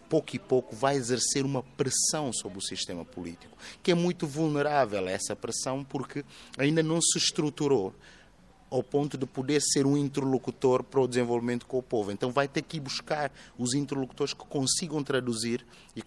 pouco 0.10 0.36
e 0.36 0.40
pouco, 0.40 0.76
vai 0.76 0.96
exercer 0.96 1.46
uma 1.46 1.64
pressão 1.64 2.32
sobre 2.34 2.58
o 2.58 2.62
sistema 2.62 3.04
político, 3.04 3.58
que 3.84 3.92
é 3.92 3.96
muito 3.96 4.26
vulnerável 4.28 5.06
a 5.06 5.12
essa 5.12 5.36
pressão 5.36 5.84
porque 5.84 6.24
ainda 6.58 6.82
não 6.82 7.02
se 7.02 7.18
estruturou 7.18 7.94
ao 8.70 8.84
ponto 8.84 9.18
de 9.18 9.26
poder 9.26 9.62
ser 9.62 9.86
um 9.86 9.96
interlocutor 9.96 10.84
para 10.84 11.00
o 11.00 11.08
desenvolvimento 11.08 11.66
com 11.66 11.78
o 11.78 11.84
povo. 11.84 12.12
Então 12.12 12.32
vai 12.32 12.48
ter 12.48 12.62
que 12.62 12.80
buscar 12.80 13.32
os 13.58 13.74
interlocutores 13.74 14.34
que 14.34 14.46
consigam 14.46 15.04
traduzir 15.04 15.66
e 15.96 16.04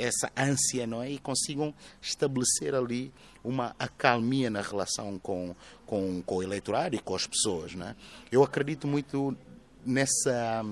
essa 0.00 0.30
ânsia, 0.36 0.86
não 0.86 1.02
é? 1.02 1.10
E 1.10 1.18
consigam 1.18 1.74
estabelecer 2.00 2.74
ali 2.74 3.12
uma 3.44 3.74
acalmia 3.78 4.48
na 4.48 4.62
relação 4.62 5.18
com, 5.18 5.54
com, 5.86 6.22
com 6.22 6.36
o 6.36 6.42
eleitorado 6.42 6.96
e 6.96 6.98
com 6.98 7.14
as 7.14 7.26
pessoas, 7.26 7.74
não 7.74 7.88
é? 7.88 7.96
Eu 8.32 8.42
acredito 8.42 8.86
muito 8.86 9.36
nessa 9.84 10.64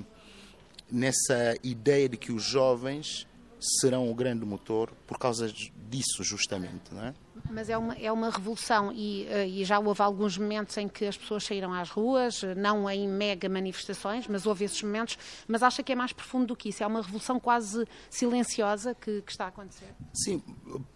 nessa 0.91 1.57
ideia 1.63 2.09
de 2.09 2.17
que 2.17 2.33
os 2.33 2.43
jovens 2.43 3.27
serão 3.61 4.11
o 4.11 4.15
grande 4.15 4.45
motor 4.45 4.93
por 5.07 5.19
causa 5.19 5.53
disso 5.89 6.23
justamente, 6.23 6.93
não 6.93 7.07
é? 7.07 7.15
Mas 7.51 7.71
é 7.71 7.79
uma, 7.79 7.95
é 7.95 8.13
uma 8.13 8.31
revolução 8.31 8.93
e, 8.93 9.27
eh, 9.27 9.49
e, 9.49 9.65
já 9.65 9.79
houve 9.79 10.03
alguns 10.03 10.37
momentos 10.37 10.77
em 10.77 10.87
que 10.87 11.07
as 11.07 11.17
pessoas 11.17 11.45
saíram 11.45 11.73
às 11.73 11.89
ruas, 11.89 12.43
não 12.57 12.91
em 12.91 13.09
mega 13.09 13.49
manifestações, 13.49 14.27
mas 14.27 14.45
houve 14.45 14.65
esses 14.65 14.83
momentos. 14.83 15.19
Mas 15.47 15.63
acha 15.63 15.83
que 15.83 15.93
é 15.93 15.95
mais 15.95 16.13
profundo 16.13 16.49
do 16.49 16.57
que 16.57 16.69
isso? 16.69 16.83
É 16.83 16.87
uma 16.87 17.01
revolução 17.01 17.41
quase 17.41 17.87
silenciosa 18.11 18.95
que, 18.95 19.23
que 19.23 19.31
está 19.31 19.47
a 19.47 19.49
acontecer? 19.49 19.89
Sim, 20.13 20.43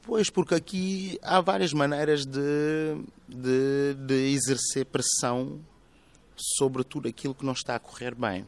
pois 0.02 0.28
porque 0.28 0.54
aqui 0.54 1.18
há 1.22 1.40
várias 1.40 1.72
maneiras 1.72 2.26
de, 2.26 2.96
de, 3.28 3.94
de 3.94 4.14
exercer 4.34 4.84
pressão 4.86 5.60
sobre 6.36 6.84
tudo 6.84 7.08
aquilo 7.08 7.34
que 7.34 7.44
não 7.46 7.52
está 7.52 7.76
a 7.76 7.78
correr 7.78 8.14
bem. 8.14 8.46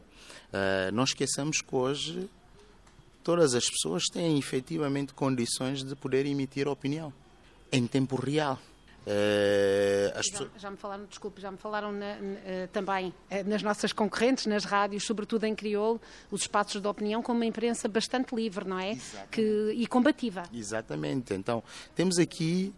Uh, 0.55 0.89
não 0.93 1.03
esqueçamos 1.03 1.59
que 1.59 1.75
hoje 1.75 2.29
todas 3.21 3.53
as 3.53 3.69
pessoas 3.69 4.05
têm 4.05 4.37
efetivamente 4.37 5.13
condições 5.13 5.83
de 5.83 5.95
poder 5.97 6.25
emitir 6.25 6.65
opinião 6.65 7.11
em 7.71 7.85
tempo 7.85 8.15
real. 8.15 8.57
Uh, 9.05 10.07
já, 10.15 10.31
pessoas... 10.31 10.51
já, 10.57 10.71
me 10.71 10.77
falaram, 10.77 11.05
desculpe, 11.05 11.41
já 11.41 11.51
me 11.51 11.57
falaram 11.57 11.91
na, 11.91 12.15
na, 12.15 12.39
eh, 12.45 12.69
também 12.71 13.13
nas 13.45 13.61
nossas 13.61 13.91
concorrentes, 13.91 14.45
nas 14.45 14.63
rádios, 14.63 15.03
sobretudo 15.03 15.43
em 15.43 15.53
crioulo, 15.53 16.01
os 16.31 16.41
espaços 16.41 16.81
de 16.81 16.87
opinião 16.87 17.21
com 17.21 17.33
uma 17.33 17.45
imprensa 17.45 17.89
bastante 17.89 18.33
livre, 18.33 18.65
não 18.65 18.79
é? 18.79 18.97
Que, 19.29 19.73
e 19.75 19.85
combativa. 19.85 20.43
Exatamente. 20.53 21.33
Então, 21.33 21.61
temos 21.93 22.17
aqui 22.17 22.73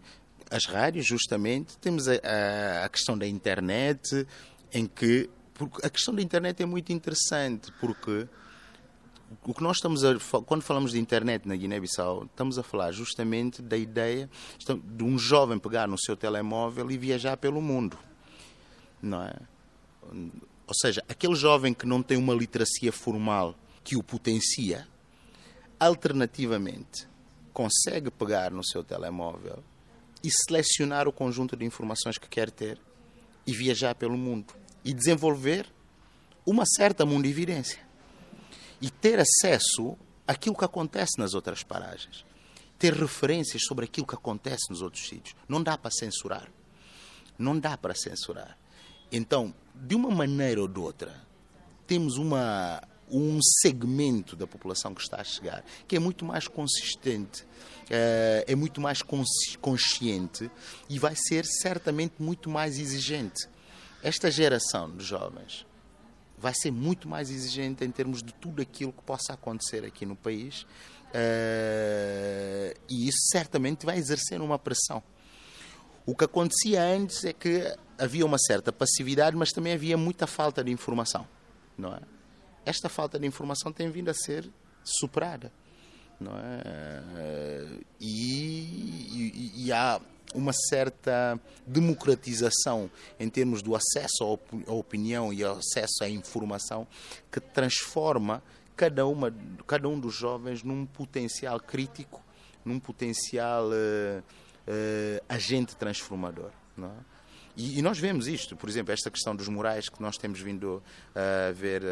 as 0.50 0.66
rádios, 0.66 1.06
justamente, 1.06 1.78
temos 1.78 2.08
a, 2.08 2.14
a, 2.14 2.84
a 2.86 2.88
questão 2.88 3.16
da 3.16 3.26
internet, 3.26 4.26
em 4.72 4.86
que. 4.86 5.30
A 5.82 5.90
questão 5.90 6.14
da 6.14 6.22
internet 6.22 6.62
é 6.62 6.66
muito 6.66 6.92
interessante, 6.92 7.72
porque 7.80 8.28
o 9.44 9.52
que 9.52 9.62
nós 9.62 9.76
estamos 9.76 10.04
a 10.04 10.14
quando 10.46 10.62
falamos 10.62 10.92
de 10.92 10.98
internet 10.98 11.46
na 11.46 11.56
Guiné-Bissau, 11.56 12.24
estamos 12.24 12.58
a 12.58 12.62
falar 12.62 12.92
justamente 12.92 13.60
da 13.60 13.76
ideia 13.76 14.30
de 14.84 15.04
um 15.04 15.18
jovem 15.18 15.58
pegar 15.58 15.88
no 15.88 15.98
seu 15.98 16.16
telemóvel 16.16 16.90
e 16.90 16.96
viajar 16.96 17.36
pelo 17.36 17.60
mundo, 17.60 17.98
não 19.02 19.22
é? 19.22 19.34
Ou 20.66 20.74
seja, 20.74 21.02
aquele 21.08 21.34
jovem 21.34 21.74
que 21.74 21.86
não 21.86 22.02
tem 22.02 22.16
uma 22.16 22.34
literacia 22.34 22.92
formal 22.92 23.54
que 23.82 23.96
o 23.96 24.02
potencia, 24.02 24.86
alternativamente 25.80 27.06
consegue 27.52 28.10
pegar 28.10 28.50
no 28.50 28.64
seu 28.64 28.84
telemóvel 28.84 29.62
e 30.22 30.30
selecionar 30.30 31.08
o 31.08 31.12
conjunto 31.12 31.56
de 31.56 31.64
informações 31.64 32.18
que 32.18 32.28
quer 32.28 32.50
ter 32.50 32.80
e 33.46 33.52
viajar 33.52 33.94
pelo 33.94 34.16
mundo 34.16 34.54
e 34.84 34.92
desenvolver 34.92 35.66
uma 36.46 36.64
certa 36.64 37.04
mundividência 37.04 37.80
e 38.80 38.90
ter 38.90 39.18
acesso 39.18 39.96
àquilo 40.26 40.56
que 40.56 40.64
acontece 40.64 41.18
nas 41.18 41.34
outras 41.34 41.62
paragens. 41.62 42.24
Ter 42.78 42.92
referências 42.92 43.62
sobre 43.66 43.84
aquilo 43.84 44.06
que 44.06 44.14
acontece 44.14 44.70
nos 44.70 44.80
outros 44.82 45.08
sítios. 45.08 45.34
Não 45.48 45.62
dá 45.62 45.76
para 45.76 45.90
censurar. 45.90 46.48
Não 47.38 47.58
dá 47.58 47.76
para 47.76 47.94
censurar. 47.94 48.56
Então, 49.10 49.54
de 49.74 49.94
uma 49.94 50.10
maneira 50.10 50.60
ou 50.60 50.68
de 50.68 50.78
outra, 50.78 51.14
temos 51.86 52.16
uma, 52.16 52.80
um 53.10 53.40
segmento 53.62 54.36
da 54.36 54.46
população 54.46 54.94
que 54.94 55.00
está 55.00 55.20
a 55.20 55.24
chegar 55.24 55.64
que 55.86 55.96
é 55.96 55.98
muito 55.98 56.24
mais 56.24 56.46
consistente, 56.46 57.44
eh, 57.88 58.44
é 58.46 58.54
muito 58.54 58.80
mais 58.80 59.02
consciente 59.60 60.50
e 60.88 60.98
vai 60.98 61.14
ser 61.16 61.44
certamente 61.46 62.14
muito 62.18 62.50
mais 62.50 62.78
exigente. 62.78 63.48
Esta 64.02 64.30
geração 64.30 64.94
de 64.96 65.04
jovens 65.04 65.66
vai 66.36 66.54
ser 66.54 66.70
muito 66.70 67.08
mais 67.08 67.30
exigente 67.30 67.84
em 67.84 67.90
termos 67.90 68.22
de 68.22 68.32
tudo 68.32 68.62
aquilo 68.62 68.92
que 68.92 69.02
possa 69.02 69.32
acontecer 69.32 69.84
aqui 69.84 70.06
no 70.06 70.14
país 70.14 70.62
uh, 70.62 72.78
e 72.88 73.08
isso 73.08 73.18
certamente 73.32 73.84
vai 73.84 73.98
exercer 73.98 74.40
uma 74.40 74.58
pressão. 74.58 75.02
O 76.06 76.14
que 76.14 76.24
acontecia 76.24 76.82
antes 76.82 77.24
é 77.24 77.32
que 77.32 77.76
havia 77.98 78.24
uma 78.24 78.38
certa 78.38 78.72
passividade, 78.72 79.36
mas 79.36 79.50
também 79.50 79.72
havia 79.72 79.96
muita 79.96 80.26
falta 80.26 80.62
de 80.62 80.70
informação, 80.70 81.26
não 81.76 81.94
é? 81.94 82.00
Esta 82.64 82.88
falta 82.88 83.18
de 83.18 83.26
informação 83.26 83.72
tem 83.72 83.90
vindo 83.90 84.08
a 84.08 84.14
ser 84.14 84.48
superada, 84.84 85.52
não 86.20 86.32
é? 86.38 87.66
E, 88.00 89.10
e, 89.12 89.66
e 89.66 89.72
há 89.72 90.00
uma 90.34 90.52
certa 90.52 91.40
democratização 91.66 92.90
em 93.18 93.28
termos 93.28 93.62
do 93.62 93.74
acesso 93.74 94.38
à 94.66 94.72
opinião 94.72 95.32
e 95.32 95.44
acesso 95.44 96.02
à 96.02 96.08
informação 96.08 96.86
que 97.30 97.40
transforma 97.40 98.42
cada, 98.76 99.06
uma, 99.06 99.34
cada 99.66 99.88
um 99.88 99.98
dos 99.98 100.14
jovens 100.14 100.62
num 100.62 100.86
potencial 100.86 101.58
crítico, 101.58 102.22
num 102.64 102.78
potencial 102.78 103.68
uh, 103.68 104.20
uh, 104.20 105.24
agente 105.28 105.74
transformador. 105.76 106.50
Não 106.76 106.88
é? 106.88 107.18
E, 107.56 107.82
nós 107.82 107.98
vemos 107.98 108.28
isto, 108.28 108.54
por 108.54 108.68
exemplo, 108.68 108.92
esta 108.92 109.10
questão 109.10 109.34
dos 109.34 109.48
murais 109.48 109.88
que 109.88 110.00
nós 110.00 110.16
temos 110.16 110.40
vindo 110.40 110.80
a 111.12 111.50
ver 111.50 111.82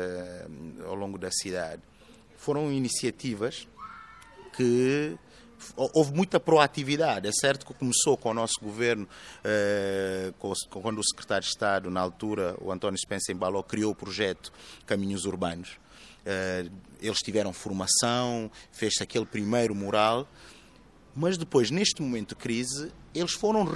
ao 0.87 0.95
longo 0.95 1.19
da 1.19 1.29
cidade. 1.33 1.83
Foram 2.37 2.71
iniciativas 2.71 3.67
que 4.57 5.19
houve 5.77 6.13
muita 6.13 6.39
proatividade. 6.39 7.29
É 7.29 7.33
certo 7.33 7.67
que 7.67 7.75
começou 7.75 8.17
com 8.17 8.31
o 8.31 8.35
nosso 8.35 8.61
governo, 8.61 9.09
eh, 9.45 10.33
quando 10.71 10.99
o 10.99 11.05
secretário 11.05 11.43
de 11.43 11.51
Estado, 11.51 11.91
na 11.91 12.01
altura, 12.01 12.57
o 12.61 12.73
António 12.73 12.99
Spencer 12.99 13.35
embalou, 13.35 13.63
criou 13.63 13.93
o 13.93 13.95
projeto 13.95 14.53
Caminhos 14.87 15.25
Urbanos. 15.25 15.79
Eh, 16.25 16.67
eles 17.01 17.19
tiveram 17.19 17.53
formação, 17.53 18.51
fez-se 18.73 19.03
aquele 19.03 19.27
primeiro 19.27 19.75
mural, 19.75 20.29
mas 21.15 21.39
depois, 21.39 21.71
neste 21.71 22.03
momento 22.03 22.31
de 22.31 22.37
crise, 22.37 22.93
eles 23.15 23.33
foram 23.33 23.67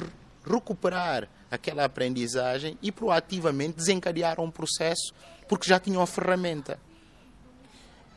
recuperar 0.44 1.28
aquela 1.50 1.84
aprendizagem 1.84 2.78
e 2.82 2.92
proativamente 2.92 3.76
desencadearam 3.76 4.44
um 4.44 4.50
processo 4.50 5.12
porque 5.48 5.68
já 5.68 5.80
tinham 5.80 6.02
a 6.02 6.06
ferramenta. 6.06 6.78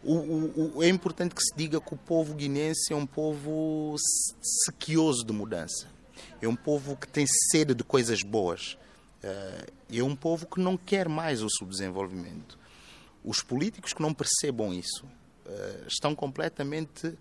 O, 0.03 0.77
o, 0.77 0.83
é 0.83 0.89
importante 0.89 1.33
que 1.33 1.41
se 1.41 1.55
diga 1.55 1.79
que 1.79 1.93
o 1.93 1.97
povo 1.97 2.33
guinense 2.33 2.91
é 2.91 2.95
um 2.95 3.05
povo 3.05 3.95
sequioso 4.65 5.25
de 5.25 5.31
mudança. 5.31 5.87
é 6.41 6.47
um 6.47 6.55
povo 6.55 6.95
que 6.95 7.07
tem 7.07 7.25
sede 7.27 7.73
de 7.73 7.83
coisas 7.83 8.21
boas, 8.21 8.77
é 9.89 10.03
um 10.03 10.15
povo 10.15 10.45
que 10.45 10.59
não 10.59 10.75
quer 10.75 11.07
mais 11.07 11.41
o 11.41 11.49
subdesenvolvimento. 11.49 12.59
Os 13.23 13.41
políticos 13.41 13.93
que 13.93 14.01
não 14.01 14.13
percebam 14.13 14.73
isso 14.73 15.05
estão 15.87 16.13
completamente 16.13 17.17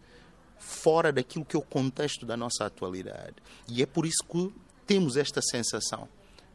fora 0.59 1.12
daquilo 1.12 1.45
que 1.45 1.55
é 1.55 1.59
o 1.59 1.62
contexto 1.62 2.27
da 2.27 2.37
nossa 2.37 2.67
atualidade. 2.67 3.37
E 3.69 3.83
é 3.83 3.87
por 3.87 4.07
isso 4.07 4.25
que 4.29 4.53
temos 4.87 5.17
esta 5.17 5.41
sensação 5.41 6.09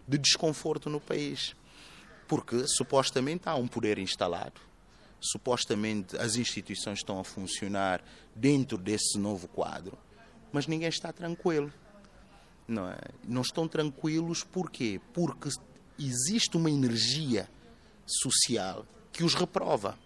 de 0.07 0.17
desconforto 0.17 0.89
no 0.89 0.99
país. 0.99 1.55
Porque 2.27 2.67
supostamente 2.67 3.47
há 3.47 3.55
um 3.55 3.67
poder 3.67 3.97
instalado, 3.97 4.59
supostamente 5.19 6.15
as 6.17 6.35
instituições 6.35 6.99
estão 6.99 7.19
a 7.19 7.23
funcionar 7.23 8.03
dentro 8.35 8.77
desse 8.77 9.17
novo 9.17 9.47
quadro, 9.47 9.97
mas 10.51 10.67
ninguém 10.67 10.89
está 10.89 11.11
tranquilo. 11.11 11.71
Não, 12.67 12.89
é? 12.89 12.99
não 13.25 13.41
estão 13.41 13.67
tranquilos 13.67 14.43
porquê? 14.43 14.99
Porque 15.13 15.49
existe 15.97 16.57
uma 16.57 16.69
energia 16.69 17.49
social 18.05 18.85
que 19.11 19.23
os 19.23 19.33
reprova. 19.33 19.97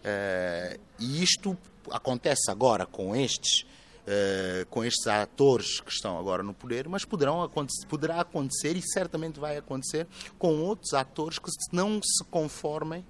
Uh, 0.00 0.80
e 0.98 1.22
isto 1.22 1.56
acontece 1.90 2.50
agora 2.50 2.86
com 2.86 3.14
estes 3.14 3.64
Uh, 4.00 4.66
com 4.70 4.82
estes 4.82 5.06
atores 5.06 5.78
que 5.78 5.92
estão 5.92 6.18
agora 6.18 6.42
no 6.42 6.54
poder, 6.54 6.88
mas 6.88 7.04
poderão, 7.04 7.48
poderá 7.86 8.22
acontecer 8.22 8.74
e 8.74 8.82
certamente 8.82 9.38
vai 9.38 9.58
acontecer 9.58 10.08
com 10.38 10.58
outros 10.62 10.94
atores 10.94 11.38
que 11.38 11.50
não 11.70 12.00
se 12.02 12.24
conformem, 12.24 13.06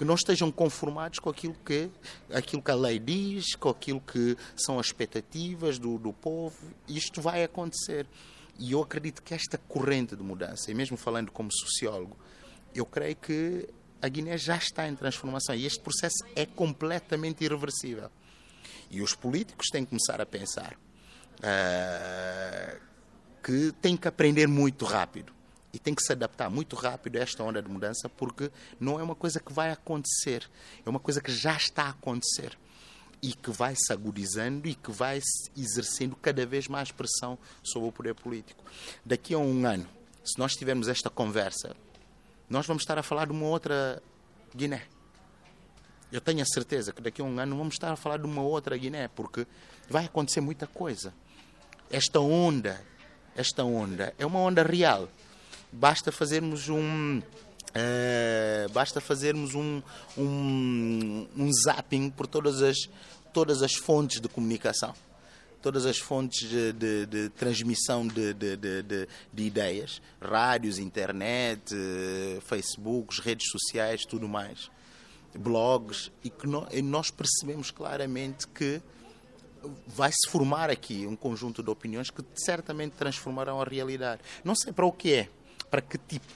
que 0.00 0.04
não 0.06 0.14
estejam 0.14 0.50
conformados 0.50 1.18
com 1.18 1.28
aquilo 1.28 1.54
que, 1.62 1.90
aquilo 2.32 2.62
que 2.62 2.70
a 2.70 2.74
lei 2.74 2.98
diz, 2.98 3.54
com 3.54 3.68
aquilo 3.68 4.00
que 4.00 4.34
são 4.56 4.78
as 4.78 4.86
expectativas 4.86 5.78
do, 5.78 5.98
do 5.98 6.10
povo. 6.10 6.56
Isto 6.88 7.20
vai 7.20 7.44
acontecer. 7.44 8.06
E 8.58 8.72
eu 8.72 8.80
acredito 8.80 9.22
que 9.22 9.34
esta 9.34 9.58
corrente 9.58 10.16
de 10.16 10.22
mudança, 10.22 10.70
e 10.70 10.74
mesmo 10.74 10.96
falando 10.96 11.30
como 11.30 11.52
sociólogo, 11.52 12.16
eu 12.74 12.86
creio 12.86 13.14
que 13.14 13.68
a 14.00 14.08
Guiné 14.08 14.38
já 14.38 14.56
está 14.56 14.88
em 14.88 14.96
transformação 14.96 15.54
e 15.54 15.66
este 15.66 15.80
processo 15.80 16.24
é 16.34 16.46
completamente 16.46 17.44
irreversível. 17.44 18.10
E 18.90 19.02
os 19.02 19.14
políticos 19.14 19.66
têm 19.70 19.84
que 19.84 19.90
começar 19.90 20.18
a 20.18 20.24
pensar 20.24 20.78
uh, 21.40 22.80
que 23.42 23.70
têm 23.82 23.98
que 23.98 24.08
aprender 24.08 24.48
muito 24.48 24.86
rápido 24.86 25.39
e 25.72 25.78
têm 25.78 25.94
que 25.94 26.02
se 26.02 26.12
adaptar 26.12 26.50
muito 26.50 26.76
rápido 26.76 27.16
a 27.16 27.20
esta 27.20 27.42
onda 27.42 27.62
de 27.62 27.68
mudança 27.68 28.08
porque 28.08 28.50
não 28.78 28.98
é 28.98 29.02
uma 29.02 29.14
coisa 29.14 29.38
que 29.40 29.52
vai 29.52 29.70
acontecer, 29.70 30.48
é 30.84 30.90
uma 30.90 31.00
coisa 31.00 31.20
que 31.20 31.32
já 31.32 31.56
está 31.56 31.84
a 31.84 31.90
acontecer 31.90 32.56
e 33.22 33.32
que 33.32 33.50
vai 33.50 33.74
se 33.76 33.92
agudizando 33.92 34.66
e 34.66 34.74
que 34.74 34.90
vai 34.90 35.20
exercendo 35.56 36.16
cada 36.16 36.44
vez 36.46 36.68
mais 36.68 36.90
pressão 36.90 37.38
sobre 37.62 37.88
o 37.88 37.92
poder 37.92 38.14
político. 38.14 38.64
Daqui 39.04 39.34
a 39.34 39.38
um 39.38 39.66
ano, 39.66 39.86
se 40.24 40.38
nós 40.38 40.54
tivermos 40.54 40.88
esta 40.88 41.10
conversa, 41.10 41.76
nós 42.48 42.66
vamos 42.66 42.82
estar 42.82 42.98
a 42.98 43.02
falar 43.02 43.26
de 43.26 43.32
uma 43.32 43.46
outra 43.46 44.02
Guiné. 44.54 44.82
Eu 46.10 46.20
tenho 46.20 46.42
a 46.42 46.46
certeza 46.46 46.92
que 46.92 47.00
daqui 47.00 47.20
a 47.20 47.24
um 47.24 47.38
ano 47.38 47.56
vamos 47.56 47.74
estar 47.74 47.92
a 47.92 47.96
falar 47.96 48.16
de 48.16 48.24
uma 48.24 48.42
outra 48.42 48.76
Guiné, 48.76 49.08
porque 49.08 49.46
vai 49.88 50.06
acontecer 50.06 50.40
muita 50.40 50.66
coisa. 50.66 51.14
Esta 51.90 52.20
onda, 52.20 52.82
esta 53.36 53.64
onda 53.64 54.14
é 54.18 54.26
uma 54.26 54.40
onda 54.40 54.62
real. 54.62 55.08
Basta 55.72 56.10
fazermos 56.10 56.68
um, 56.68 57.22
Uh, 57.70 58.68
basta 58.72 59.00
fazermos 59.00 59.54
um, 59.54 59.80
um, 60.18 61.28
um, 61.36 61.50
zapping 61.52 62.10
por 62.10 62.26
todas 62.26 62.62
as, 62.62 62.76
todas 63.32 63.62
as 63.62 63.74
fontes 63.74 64.20
de 64.20 64.28
comunicação, 64.28 64.92
todas 65.62 65.86
as 65.86 65.96
fontes 65.96 66.48
de, 66.48 66.72
de, 66.72 67.06
de 67.06 67.28
transmissão 67.28 68.08
de, 68.08 68.34
de, 68.34 69.06
ideias, 69.36 70.02
rádios, 70.20 70.80
internet, 70.80 71.72
uh, 71.72 72.40
Facebooks, 72.40 73.20
redes 73.20 73.48
sociais, 73.48 74.04
tudo 74.04 74.28
mais 74.28 74.68
blogs, 75.38 76.10
e 76.24 76.30
que 76.30 76.46
nós 76.82 77.10
percebemos 77.10 77.70
claramente 77.70 78.46
que 78.48 78.82
vai 79.86 80.10
se 80.10 80.30
formar 80.30 80.70
aqui 80.70 81.06
um 81.06 81.14
conjunto 81.14 81.62
de 81.62 81.70
opiniões 81.70 82.10
que 82.10 82.24
certamente 82.34 82.92
transformarão 82.92 83.60
a 83.60 83.64
realidade. 83.64 84.22
Não 84.42 84.54
sei 84.54 84.72
para 84.72 84.86
o 84.86 84.92
que 84.92 85.12
é, 85.12 85.28
para 85.70 85.80
que 85.80 85.96
tipo, 85.96 86.26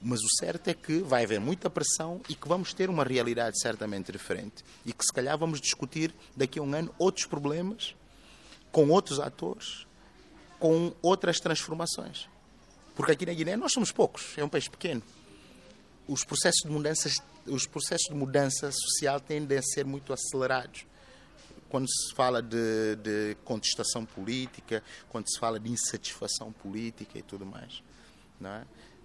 mas 0.00 0.20
o 0.20 0.28
certo 0.38 0.68
é 0.68 0.74
que 0.74 0.98
vai 0.98 1.24
haver 1.24 1.40
muita 1.40 1.70
pressão 1.70 2.20
e 2.28 2.34
que 2.34 2.46
vamos 2.46 2.74
ter 2.74 2.90
uma 2.90 3.04
realidade 3.04 3.58
certamente 3.58 4.12
diferente 4.12 4.62
e 4.84 4.92
que 4.92 5.04
se 5.04 5.12
calhar 5.12 5.36
vamos 5.38 5.60
discutir 5.60 6.14
daqui 6.36 6.58
a 6.58 6.62
um 6.62 6.74
ano 6.74 6.94
outros 6.98 7.26
problemas 7.26 7.94
com 8.70 8.90
outros 8.90 9.18
atores, 9.18 9.86
com 10.58 10.92
outras 11.00 11.40
transformações. 11.40 12.28
Porque 12.94 13.12
aqui 13.12 13.24
na 13.24 13.32
Guiné 13.32 13.56
nós 13.56 13.72
somos 13.72 13.90
poucos, 13.90 14.36
é 14.36 14.44
um 14.44 14.48
país 14.48 14.68
pequeno. 14.68 15.02
Os 16.06 16.22
processos 16.22 16.60
de 16.62 16.70
mudanças 16.70 17.14
os 17.46 17.66
processos 17.66 18.08
de 18.08 18.14
mudança 18.14 18.70
social 18.72 19.20
tendem 19.20 19.58
a 19.58 19.62
ser 19.62 19.84
muito 19.84 20.12
acelerados. 20.12 20.86
Quando 21.68 21.88
se 21.88 22.14
fala 22.14 22.42
de, 22.42 22.96
de 22.96 23.36
contestação 23.44 24.04
política, 24.04 24.82
quando 25.08 25.28
se 25.28 25.38
fala 25.38 25.58
de 25.58 25.70
insatisfação 25.70 26.52
política 26.52 27.18
e 27.18 27.22
tudo 27.22 27.44
mais. 27.44 27.82
Não 28.44 28.50
é? 28.50 28.62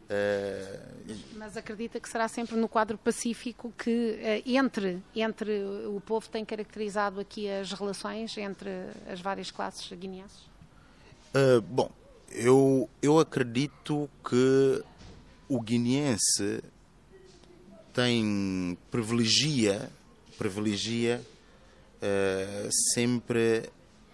Uh... 0.10 1.15
Mas 1.36 1.56
acredita 1.56 1.99
que 1.99 2.10
será 2.10 2.28
sempre 2.28 2.56
no 2.56 2.67
quadro 2.67 2.97
pacífico 2.97 3.71
que 3.78 3.89
uh, 3.89 4.49
entre, 4.49 5.02
entre 5.15 5.63
o 5.88 6.02
povo 6.02 6.28
tem 6.28 6.43
caracterizado 6.43 7.19
aqui 7.19 7.49
as 7.49 7.71
relações 7.71 8.38
entre 8.38 8.69
as 9.08 9.21
várias 9.21 9.49
classes 9.49 9.91
guineenses? 9.97 10.41
Uh, 11.34 11.62
bom, 11.62 11.89
eu, 12.32 12.89
eu 13.02 13.19
acredito 13.19 14.10
que 14.28 14.84
o 15.47 15.62
guineense 15.62 16.62
tem 17.93 18.78
privilegia 18.91 19.89
privilegia 20.39 21.21
uh, 22.02 22.69
sempre 22.93 23.69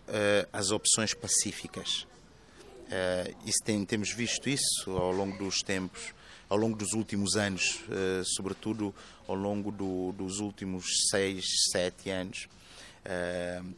uh, 0.08 0.50
as 0.52 0.72
opções 0.72 1.14
pacíficas. 1.14 2.08
Uh, 2.86 3.36
isso 3.46 3.64
tem, 3.64 3.84
temos 3.86 4.12
visto 4.12 4.50
isso 4.50 4.92
ao 4.92 5.12
longo 5.12 5.38
dos 5.38 5.60
tempos, 5.62 6.14
ao 6.48 6.58
longo 6.58 6.78
dos 6.78 6.94
últimos 6.94 7.36
anos, 7.36 7.82
sobretudo 8.36 8.94
ao 9.28 9.34
longo 9.34 9.72
do, 9.72 10.12
dos 10.12 10.40
últimos 10.40 10.86
seis, 11.10 11.44
sete 11.72 12.12
anos. 12.12 12.48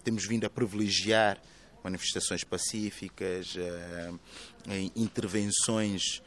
temos 0.03 0.25
vindo 0.27 0.45
a 0.45 0.49
privilegiar 0.49 1.41
manifestações 1.81 2.43
pacíficas, 2.43 3.55
intervenções 4.93 6.21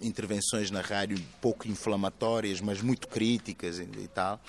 intervenções 0.00 0.70
na 0.70 0.80
rádio 0.80 1.18
pouco 1.40 1.68
inflamatórias, 1.68 2.60
mas 2.60 2.80
muito 2.80 3.08
críticas 3.08 3.78
e, 3.78 4.08
tal. 4.08 4.40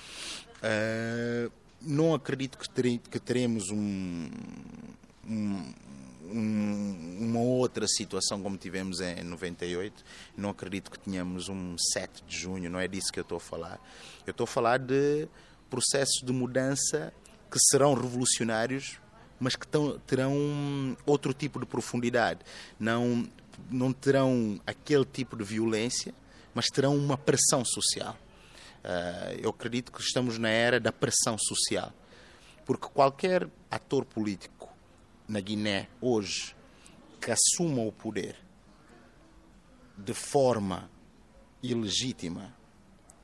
Uh, 0.62 1.50
não 1.80 2.14
acredito 2.14 2.58
que 2.58 3.18
teremos 3.20 3.70
um, 3.70 4.28
um, 5.28 5.72
um, 6.30 7.16
uma 7.20 7.40
outra 7.40 7.86
situação 7.86 8.42
como 8.42 8.56
tivemos 8.56 9.00
em 9.00 9.22
98. 9.22 10.04
Não 10.36 10.50
acredito 10.50 10.90
que 10.90 10.98
tenhamos 10.98 11.48
um 11.48 11.76
7 11.92 12.22
de 12.26 12.38
junho, 12.38 12.70
não 12.70 12.78
é 12.78 12.86
disso 12.86 13.12
que 13.12 13.18
eu 13.18 13.22
estou 13.22 13.36
a 13.36 13.40
falar. 13.40 13.80
Eu 14.26 14.30
estou 14.30 14.44
a 14.44 14.48
falar 14.48 14.78
de 14.78 15.28
processos 15.68 16.22
de 16.24 16.32
mudança 16.32 17.12
que 17.50 17.58
serão 17.70 17.94
revolucionários, 17.94 18.98
mas 19.38 19.56
que 19.56 19.66
tão, 19.66 19.98
terão 20.00 20.96
outro 21.06 21.32
tipo 21.32 21.58
de 21.58 21.66
profundidade. 21.66 22.40
Não 22.78 23.28
não 23.70 23.92
terão 23.92 24.60
aquele 24.66 25.04
tipo 25.04 25.36
de 25.36 25.44
violência, 25.44 26.14
mas 26.54 26.66
terão 26.66 26.96
uma 26.96 27.18
pressão 27.18 27.64
social. 27.64 28.16
Uh, 28.82 29.38
eu 29.42 29.50
acredito 29.50 29.92
que 29.92 30.00
estamos 30.00 30.38
na 30.38 30.48
era 30.48 30.80
da 30.80 30.90
pressão 30.90 31.36
social, 31.38 31.92
porque 32.64 32.88
qualquer 32.88 33.46
ator 33.70 34.04
político 34.04 34.59
na 35.30 35.40
Guiné 35.40 35.88
hoje 36.00 36.56
que 37.20 37.30
assuma 37.30 37.82
o 37.82 37.92
poder 37.92 38.36
de 39.96 40.12
forma 40.12 40.90
ilegítima 41.62 42.52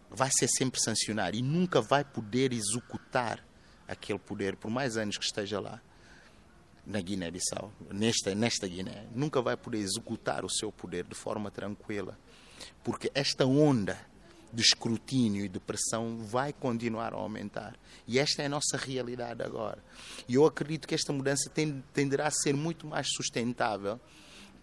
vai 0.08 0.30
ser 0.30 0.46
sempre 0.46 0.80
sancionado 0.80 1.36
e 1.36 1.42
nunca 1.42 1.80
vai 1.80 2.04
poder 2.04 2.52
executar 2.52 3.44
aquele 3.88 4.20
poder 4.20 4.54
por 4.54 4.70
mais 4.70 4.96
anos 4.96 5.18
que 5.18 5.24
esteja 5.24 5.58
lá 5.58 5.82
na 6.86 7.00
Guiné-Bissau, 7.00 7.72
nesta, 7.92 8.32
nesta 8.32 8.68
Guiné, 8.68 9.08
nunca 9.12 9.42
vai 9.42 9.56
poder 9.56 9.78
executar 9.78 10.44
o 10.44 10.48
seu 10.48 10.70
poder 10.70 11.02
de 11.02 11.16
forma 11.16 11.50
tranquila, 11.50 12.16
porque 12.84 13.10
esta 13.12 13.44
onda 13.44 13.98
de 14.52 14.62
escrutínio 14.62 15.44
e 15.44 15.48
de 15.48 15.60
pressão 15.60 16.18
vai 16.18 16.52
continuar 16.52 17.12
a 17.12 17.16
aumentar. 17.16 17.76
E 18.06 18.18
esta 18.18 18.42
é 18.42 18.46
a 18.46 18.48
nossa 18.48 18.76
realidade 18.76 19.42
agora. 19.42 19.82
E 20.28 20.34
eu 20.34 20.46
acredito 20.46 20.86
que 20.86 20.94
esta 20.94 21.12
mudança 21.12 21.50
tenderá 21.92 22.26
a 22.26 22.30
ser 22.30 22.54
muito 22.54 22.86
mais 22.86 23.08
sustentável, 23.08 24.00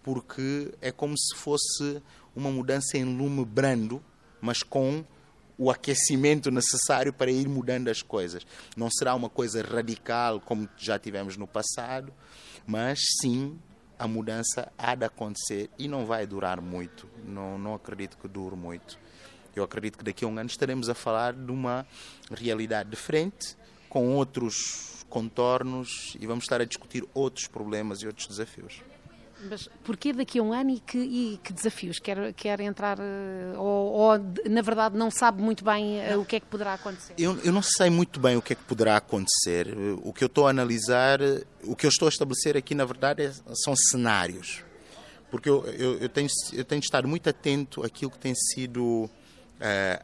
porque 0.02 0.72
é 0.80 0.90
como 0.90 1.16
se 1.16 1.36
fosse 1.36 2.02
uma 2.34 2.50
mudança 2.50 2.96
em 2.96 3.04
lume 3.04 3.44
brando, 3.44 4.02
mas 4.40 4.62
com 4.62 5.04
o 5.56 5.70
aquecimento 5.70 6.50
necessário 6.50 7.12
para 7.12 7.30
ir 7.30 7.48
mudando 7.48 7.88
as 7.88 8.02
coisas. 8.02 8.44
Não 8.76 8.90
será 8.90 9.14
uma 9.14 9.30
coisa 9.30 9.62
radical 9.62 10.40
como 10.40 10.68
já 10.76 10.98
tivemos 10.98 11.36
no 11.36 11.46
passado, 11.46 12.12
mas 12.66 12.98
sim 13.20 13.58
a 13.98 14.08
mudança 14.08 14.72
há 14.76 14.94
de 14.94 15.04
acontecer 15.04 15.70
e 15.78 15.86
não 15.86 16.04
vai 16.04 16.26
durar 16.26 16.60
muito. 16.60 17.08
Não, 17.24 17.58
não 17.58 17.74
acredito 17.74 18.18
que 18.18 18.26
dure 18.26 18.56
muito. 18.56 18.98
Eu 19.54 19.64
acredito 19.64 19.98
que 19.98 20.04
daqui 20.04 20.24
a 20.24 20.28
um 20.28 20.38
ano 20.38 20.48
estaremos 20.48 20.88
a 20.88 20.94
falar 20.94 21.32
de 21.32 21.50
uma 21.50 21.86
realidade 22.30 22.90
diferente, 22.90 23.56
com 23.88 24.14
outros 24.14 25.04
contornos 25.08 26.16
e 26.18 26.26
vamos 26.26 26.44
estar 26.44 26.60
a 26.60 26.64
discutir 26.64 27.04
outros 27.14 27.46
problemas 27.46 28.02
e 28.02 28.06
outros 28.06 28.26
desafios. 28.26 28.82
Mas 29.48 29.68
porquê 29.84 30.12
daqui 30.12 30.38
a 30.38 30.42
um 30.42 30.52
ano 30.52 30.70
e 30.70 30.80
que, 30.80 30.98
e 30.98 31.40
que 31.42 31.52
desafios? 31.52 31.98
Quer, 31.98 32.32
quer 32.32 32.60
entrar 32.60 32.98
eh, 32.98 33.52
ou, 33.56 33.92
ou, 33.92 34.18
na 34.48 34.62
verdade 34.62 34.96
não 34.96 35.10
sabe 35.10 35.42
muito 35.42 35.64
bem 35.64 36.00
eh, 36.00 36.16
o 36.16 36.24
que 36.24 36.36
é 36.36 36.40
que 36.40 36.46
poderá 36.46 36.74
acontecer? 36.74 37.14
Eu, 37.18 37.38
eu 37.44 37.52
não 37.52 37.62
sei 37.62 37.90
muito 37.90 38.18
bem 38.18 38.36
o 38.36 38.42
que 38.42 38.54
é 38.54 38.56
que 38.56 38.64
poderá 38.64 38.96
acontecer. 38.96 39.68
O 40.02 40.12
que 40.12 40.24
eu 40.24 40.26
estou 40.26 40.46
a 40.46 40.50
analisar, 40.50 41.20
o 41.62 41.76
que 41.76 41.84
eu 41.84 41.90
estou 41.90 42.06
a 42.06 42.08
estabelecer 42.08 42.56
aqui 42.56 42.74
na 42.74 42.84
verdade 42.84 43.24
é, 43.24 43.32
são 43.54 43.74
cenários. 43.76 44.64
Porque 45.30 45.48
eu, 45.48 45.64
eu, 45.66 45.98
eu, 45.98 46.08
tenho, 46.08 46.28
eu 46.52 46.64
tenho 46.64 46.80
de 46.80 46.86
estar 46.86 47.06
muito 47.06 47.28
atento 47.28 47.84
àquilo 47.84 48.10
que 48.10 48.18
tem 48.18 48.34
sido 48.34 49.10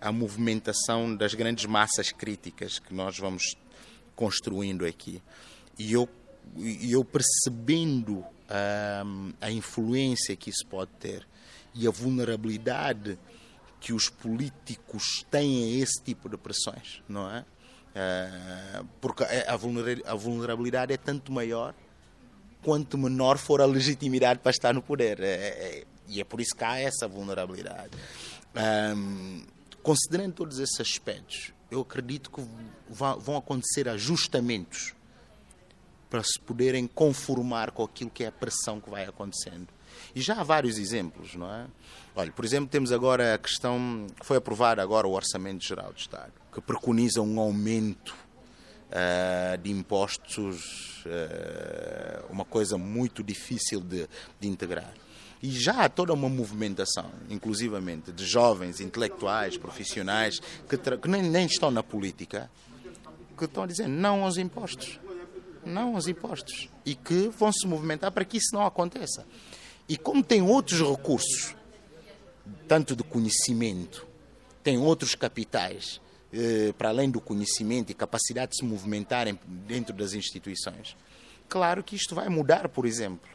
a 0.01 0.11
movimentação 0.11 1.15
das 1.15 1.35
grandes 1.35 1.67
massas 1.67 2.13
críticas 2.13 2.79
que 2.79 2.95
nós 2.95 3.19
vamos 3.19 3.57
construindo 4.15 4.85
aqui. 4.85 5.23
E 5.79 5.93
eu, 5.93 6.09
eu 6.57 7.05
percebendo 7.05 8.25
a 9.41 9.51
influência 9.51 10.35
que 10.37 10.51
isso 10.51 10.67
pode 10.67 10.91
ter 10.99 11.27
e 11.75 11.87
a 11.87 11.91
vulnerabilidade 11.91 13.19
que 13.79 13.93
os 13.93 14.09
políticos 14.09 15.25
têm 15.31 15.65
a 15.65 15.83
esse 15.83 16.03
tipo 16.03 16.29
de 16.29 16.37
pressões, 16.37 17.03
não 17.09 17.31
é? 17.31 17.45
Ah, 17.95 18.85
porque 19.01 19.25
a 19.25 20.15
vulnerabilidade 20.15 20.93
é 20.93 20.97
tanto 20.97 21.33
maior 21.33 21.75
quanto 22.63 22.99
menor 22.99 23.39
for 23.39 23.61
a 23.61 23.67
legitimidade 23.67 24.41
para 24.41 24.51
estar 24.51 24.73
no 24.73 24.83
poder. 24.83 25.21
É, 25.21 25.25
é, 25.25 25.85
e 26.07 26.21
é 26.21 26.25
por 26.25 26.41
isso 26.41 26.55
que 26.55 26.65
há 26.65 26.79
essa 26.79 27.09
vulnerabilidade. 27.09 27.91
Um, 28.55 29.45
considerando 29.83 30.35
todos 30.35 30.59
esses 30.59 30.81
aspectos, 30.81 31.53
eu 31.71 31.81
acredito 31.81 32.31
que 32.31 32.43
vão 32.89 33.37
acontecer 33.37 33.89
ajustamentos 33.89 34.95
para 36.09 36.23
se 36.25 36.39
poderem 36.41 36.89
conformar 36.89 37.71
com 37.71 37.85
aquilo 37.85 38.11
que 38.11 38.25
é 38.25 38.27
a 38.27 38.33
pressão 38.33 38.81
que 38.81 38.91
vai 38.91 39.05
acontecendo. 39.05 39.69
E 40.15 40.21
já 40.21 40.41
há 40.41 40.43
vários 40.43 40.77
exemplos, 40.79 41.37
não 41.37 41.53
é? 41.53 41.67
Olha, 42.17 42.33
por 42.33 42.45
exemplo, 42.45 42.69
temos 42.69 42.91
agora 42.91 43.35
a 43.35 43.39
questão, 43.39 44.07
foi 44.23 44.37
aprovado 44.37 44.81
agora 44.81 45.07
o 45.07 45.13
Orçamento 45.13 45.65
Geral 45.65 45.93
do 45.93 45.99
Estado, 45.99 46.33
que 46.53 46.61
preconiza 46.61 47.23
um 47.23 47.39
aumento 47.39 48.15
uh, 48.91 49.57
de 49.59 49.71
impostos, 49.71 51.05
uh, 51.07 52.27
uma 52.29 52.45
coisa 52.45 52.77
muito 52.77 53.23
difícil 53.23 53.81
de, 53.81 54.09
de 54.41 54.49
integrar. 54.49 54.93
E 55.43 55.51
já 55.51 55.85
há 55.85 55.89
toda 55.89 56.13
uma 56.13 56.29
movimentação, 56.29 57.11
inclusivamente, 57.29 58.13
de 58.13 58.27
jovens 58.27 58.81
intelectuais, 58.81 59.57
profissionais, 59.57 60.41
que, 60.69 60.77
que 60.77 61.09
nem, 61.09 61.23
nem 61.23 61.47
estão 61.47 61.71
na 61.71 61.83
política, 61.83 62.51
que 63.39 63.45
estão 63.45 63.63
a 63.63 63.67
dizer 63.67 63.89
não 63.89 64.25
aos 64.25 64.37
impostos 64.37 65.01
não 65.65 65.95
aos 65.95 66.07
impostos. 66.07 66.69
E 66.85 66.95
que 66.95 67.29
vão 67.29 67.53
se 67.53 67.67
movimentar 67.67 68.11
para 68.13 68.25
que 68.25 68.37
isso 68.39 68.49
não 68.53 68.65
aconteça. 68.65 69.27
E 69.89 69.97
como 69.97 70.23
tem 70.23 70.43
outros 70.43 70.81
recursos, 70.81 71.55
tanto 72.69 72.95
de 72.95 73.03
conhecimento, 73.03 74.07
tem 74.63 74.79
outros 74.79 75.15
capitais, 75.15 76.01
eh, 76.33 76.73
para 76.77 76.91
além 76.91 77.11
do 77.11 77.21
conhecimento 77.21 77.91
e 77.91 77.95
capacidade 77.95 78.53
de 78.53 78.59
se 78.59 78.65
movimentarem 78.65 79.39
dentro 79.67 79.95
das 79.95 80.13
instituições, 80.13 80.97
claro 81.49 81.83
que 81.83 81.97
isto 81.97 82.15
vai 82.15 82.29
mudar, 82.29 82.69
por 82.69 82.87
exemplo, 82.87 83.29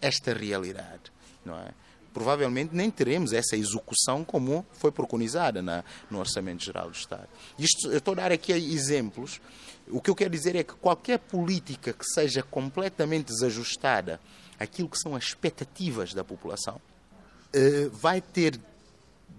esta 0.00 0.32
realidade. 0.32 1.12
Não 1.44 1.58
é? 1.58 1.70
provavelmente 2.12 2.74
nem 2.74 2.90
teremos 2.90 3.32
essa 3.32 3.56
execução 3.56 4.22
como 4.22 4.66
foi 4.72 4.92
preconizada 4.92 5.62
na, 5.62 5.82
no 6.10 6.18
Orçamento 6.18 6.62
Geral 6.62 6.90
do 6.90 6.94
Estado. 6.94 7.26
Isto, 7.58 7.90
eu 7.90 7.96
estou 7.96 8.12
a 8.12 8.16
dar 8.16 8.32
aqui 8.32 8.52
exemplos 8.52 9.40
o 9.90 10.00
que 10.00 10.10
eu 10.10 10.14
quero 10.14 10.30
dizer 10.30 10.56
é 10.56 10.62
que 10.62 10.74
qualquer 10.74 11.18
política 11.18 11.92
que 11.92 12.04
seja 12.04 12.42
completamente 12.42 13.26
desajustada 13.26 14.20
àquilo 14.58 14.88
que 14.88 14.98
são 14.98 15.16
as 15.16 15.24
expectativas 15.24 16.14
da 16.14 16.22
população 16.22 16.80
eh, 17.52 17.88
vai 17.92 18.20
ter 18.20 18.58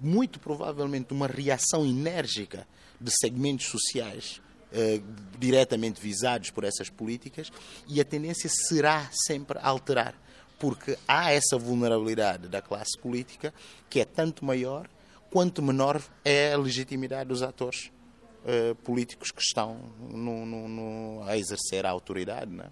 muito 0.02 0.40
provavelmente 0.40 1.14
uma 1.14 1.28
reação 1.28 1.86
enérgica 1.86 2.68
de 3.00 3.12
segmentos 3.12 3.68
sociais 3.68 4.42
eh, 4.72 5.02
diretamente 5.40 6.02
visados 6.02 6.50
por 6.50 6.64
essas 6.64 6.90
políticas 6.90 7.52
e 7.88 8.02
a 8.02 8.06
tendência 8.06 8.50
será 8.50 9.10
sempre 9.26 9.58
alterar, 9.62 10.14
porque 10.64 10.98
há 11.06 11.34
essa 11.34 11.58
vulnerabilidade 11.58 12.48
da 12.48 12.62
classe 12.62 12.98
política 12.98 13.54
que 13.90 14.00
é 14.00 14.06
tanto 14.06 14.46
maior 14.46 14.88
quanto 15.30 15.62
menor 15.62 16.02
é 16.24 16.54
a 16.54 16.58
legitimidade 16.58 17.28
dos 17.28 17.44
atores 17.44 17.92
uh, 18.46 18.74
políticos 18.76 19.30
que 19.30 19.42
estão 19.42 19.78
no, 20.00 20.46
no, 20.46 20.70
no, 20.70 21.24
a 21.24 21.38
exercer 21.38 21.86
a 21.86 21.90
autoridade. 21.90 22.50
Não 22.50 22.64
é? 22.64 22.70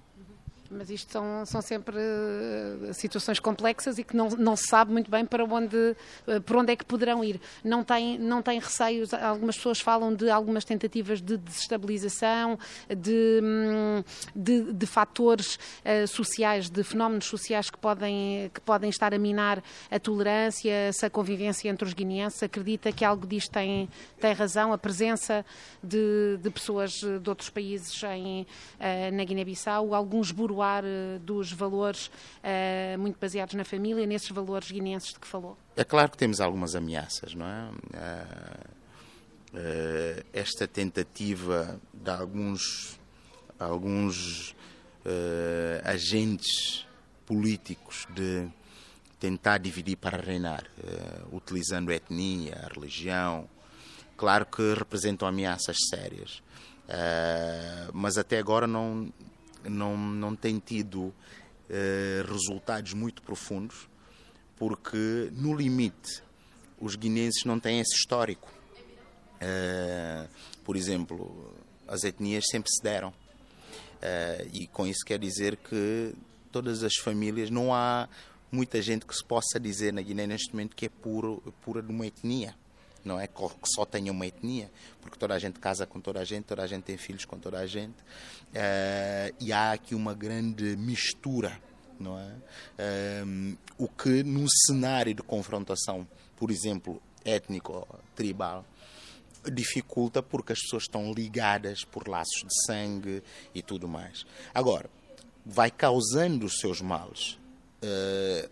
Mas 0.72 0.90
isto 0.90 1.12
são, 1.12 1.46
são 1.46 1.62
sempre 1.62 1.98
uh, 1.98 2.94
situações 2.94 3.40
complexas 3.40 3.98
e 3.98 4.06
que 4.06 4.16
não, 4.16 4.30
não 4.30 4.56
se 4.56 4.68
sabe 4.68 4.92
muito 4.92 5.12
bem 5.12 5.26
para 5.26 5.44
onde, 5.44 5.76
uh, 5.76 6.42
por 6.46 6.56
onde 6.56 6.72
é 6.72 6.76
que 6.78 6.86
poderão 6.86 7.22
ir. 7.22 7.42
Não 7.62 7.84
tem, 7.84 8.18
não 8.18 8.42
tem 8.42 8.58
receios, 8.58 9.14
algumas 9.14 9.58
pessoas 9.58 9.82
falam 9.82 10.14
de 10.14 10.30
algumas 10.30 10.64
tentativas 10.64 11.22
de 11.22 11.36
desestabilização, 11.36 12.58
de, 12.88 13.42
hum, 13.44 14.04
de, 14.34 14.72
de 14.72 14.86
fatores 14.86 15.56
uh, 15.56 16.08
sociais, 16.08 16.70
de 16.70 16.84
fenómenos 16.84 17.26
sociais 17.26 17.70
que 17.70 17.78
podem, 17.78 18.50
que 18.54 18.62
podem 18.62 18.90
estar 18.90 19.14
a 19.14 19.18
minar 19.18 19.62
a 19.90 20.00
tolerância, 20.00 20.72
essa 20.72 21.10
convivência 21.10 21.68
entre 21.68 21.86
os 21.86 21.94
guineenses. 21.94 22.42
Acredita 22.44 22.94
que 22.94 23.04
algo 23.04 23.28
disto 23.28 23.52
tem, 23.52 23.90
tem 24.22 24.32
razão, 24.32 24.72
a 24.72 24.78
presença 24.78 25.46
de, 25.84 26.38
de 26.42 26.50
pessoas 26.50 26.92
de 26.92 27.30
outros 27.30 27.50
países 27.50 28.02
em, 28.04 28.48
na 29.12 29.24
Guiné-Bissau, 29.26 29.94
alguns 29.94 30.32
burocratas 30.32 30.61
eh, 30.64 31.20
dos 31.20 31.52
valores 31.52 32.08
uh, 32.08 32.98
muito 33.00 33.20
baseados 33.20 33.54
na 33.56 33.64
família, 33.64 34.06
nesses 34.06 34.30
valores 34.30 34.72
guineenses 34.72 35.14
de 35.14 35.20
que 35.20 35.28
falou? 35.28 35.58
É 35.76 35.84
claro 35.84 36.12
que 36.12 36.18
temos 36.18 36.40
algumas 36.40 36.76
ameaças, 36.76 37.34
não 37.34 37.46
é? 37.46 37.70
Uh, 39.54 40.26
esta 40.34 40.68
tentativa 40.68 41.80
de 41.94 42.10
alguns, 42.10 43.00
alguns 43.60 44.56
agentes 45.84 46.86
políticos 47.26 48.08
de 48.12 48.48
tentar 49.20 49.58
dividir 49.58 49.98
para 49.98 50.22
reinar, 50.22 50.64
utilizando 51.32 51.90
a 51.90 51.96
etnia, 51.96 52.62
a 52.64 52.74
religião, 52.74 53.50
claro 54.16 54.46
que 54.46 54.76
representam 54.76 55.28
ameaças 55.28 55.76
sérias. 55.90 56.44
Uh, 56.92 57.90
mas 57.94 58.18
até 58.18 58.38
agora 58.38 58.68
não, 58.68 59.12
não, 59.70 59.98
não 59.98 60.36
tem 60.36 60.60
tido 60.60 61.06
uh, 61.06 61.14
resultados 62.32 62.94
muito 62.94 63.22
profundos, 63.22 63.88
porque, 64.58 65.30
no 65.34 65.56
limite, 65.56 66.22
os 66.80 66.96
guineenses 66.96 67.44
não 67.46 67.60
têm 67.60 67.80
esse 67.80 67.96
histórico. 67.96 68.52
Uh, 69.38 70.28
por 70.64 70.76
exemplo, 70.76 71.54
as 71.88 72.04
etnias 72.04 72.46
sempre 72.50 72.72
se 72.72 72.82
deram. 72.84 73.10
Uh, 73.10 74.50
e 74.54 74.68
com 74.68 74.86
isso 74.86 75.06
quer 75.06 75.20
dizer 75.20 75.58
que 75.58 76.14
todas 76.52 76.84
as 76.84 76.96
famílias, 76.96 77.50
não 77.50 77.74
há 77.74 78.08
muita 78.52 78.82
gente 78.82 79.06
que 79.06 79.16
se 79.16 79.24
possa 79.24 79.60
dizer 79.60 79.94
na 79.94 80.02
Guiné 80.02 80.28
neste 80.28 80.52
momento 80.54 80.76
que 80.76 80.88
é 80.88 80.90
puro, 80.90 81.42
pura 81.62 81.82
de 81.82 81.90
uma 81.90 82.06
etnia 82.06 82.56
não 83.04 83.20
é 83.20 83.28
que 83.28 83.42
só 83.66 83.86
tenha 83.86 84.12
uma 84.12 84.26
etnia, 84.26 84.72
porque 85.02 85.18
toda 85.18 85.34
a 85.34 85.40
gente 85.40 85.60
casa 85.60 85.86
com 85.86 86.00
toda 86.00 86.20
a 86.20 86.24
gente, 86.24 86.46
toda 86.46 86.64
a 86.64 86.68
gente 86.68 86.84
tem 86.84 86.98
filhos 86.98 87.26
com 87.26 87.38
toda 87.38 87.60
a 87.60 87.68
gente, 87.68 87.98
uh, 88.00 89.36
e 89.40 89.52
há 89.52 89.72
aqui 89.72 89.96
uma 89.96 90.14
grande 90.14 90.76
mistura, 90.78 91.60
não 92.00 92.18
é? 92.18 92.34
Uh, 93.24 93.58
o 93.78 93.88
que 93.88 94.24
num 94.24 94.48
cenário 94.68 95.14
de 95.14 95.24
confrontação, 95.24 96.08
por 96.36 96.52
exemplo, 96.52 97.02
étnico, 97.26 97.88
tribal, 98.16 98.66
dificulta 99.52 100.22
porque 100.22 100.54
as 100.54 100.60
pessoas 100.60 100.84
estão 100.84 101.12
ligadas 101.12 101.84
por 101.84 102.08
laços 102.08 102.44
de 102.44 102.66
sangue 102.66 103.24
e 103.56 103.62
tudo 103.62 103.88
mais. 103.88 104.24
Agora, 104.54 104.90
vai 105.46 105.72
causando 105.72 106.46
os 106.46 106.60
seus 106.60 106.82
males 106.82 107.34
uh, 107.84 108.50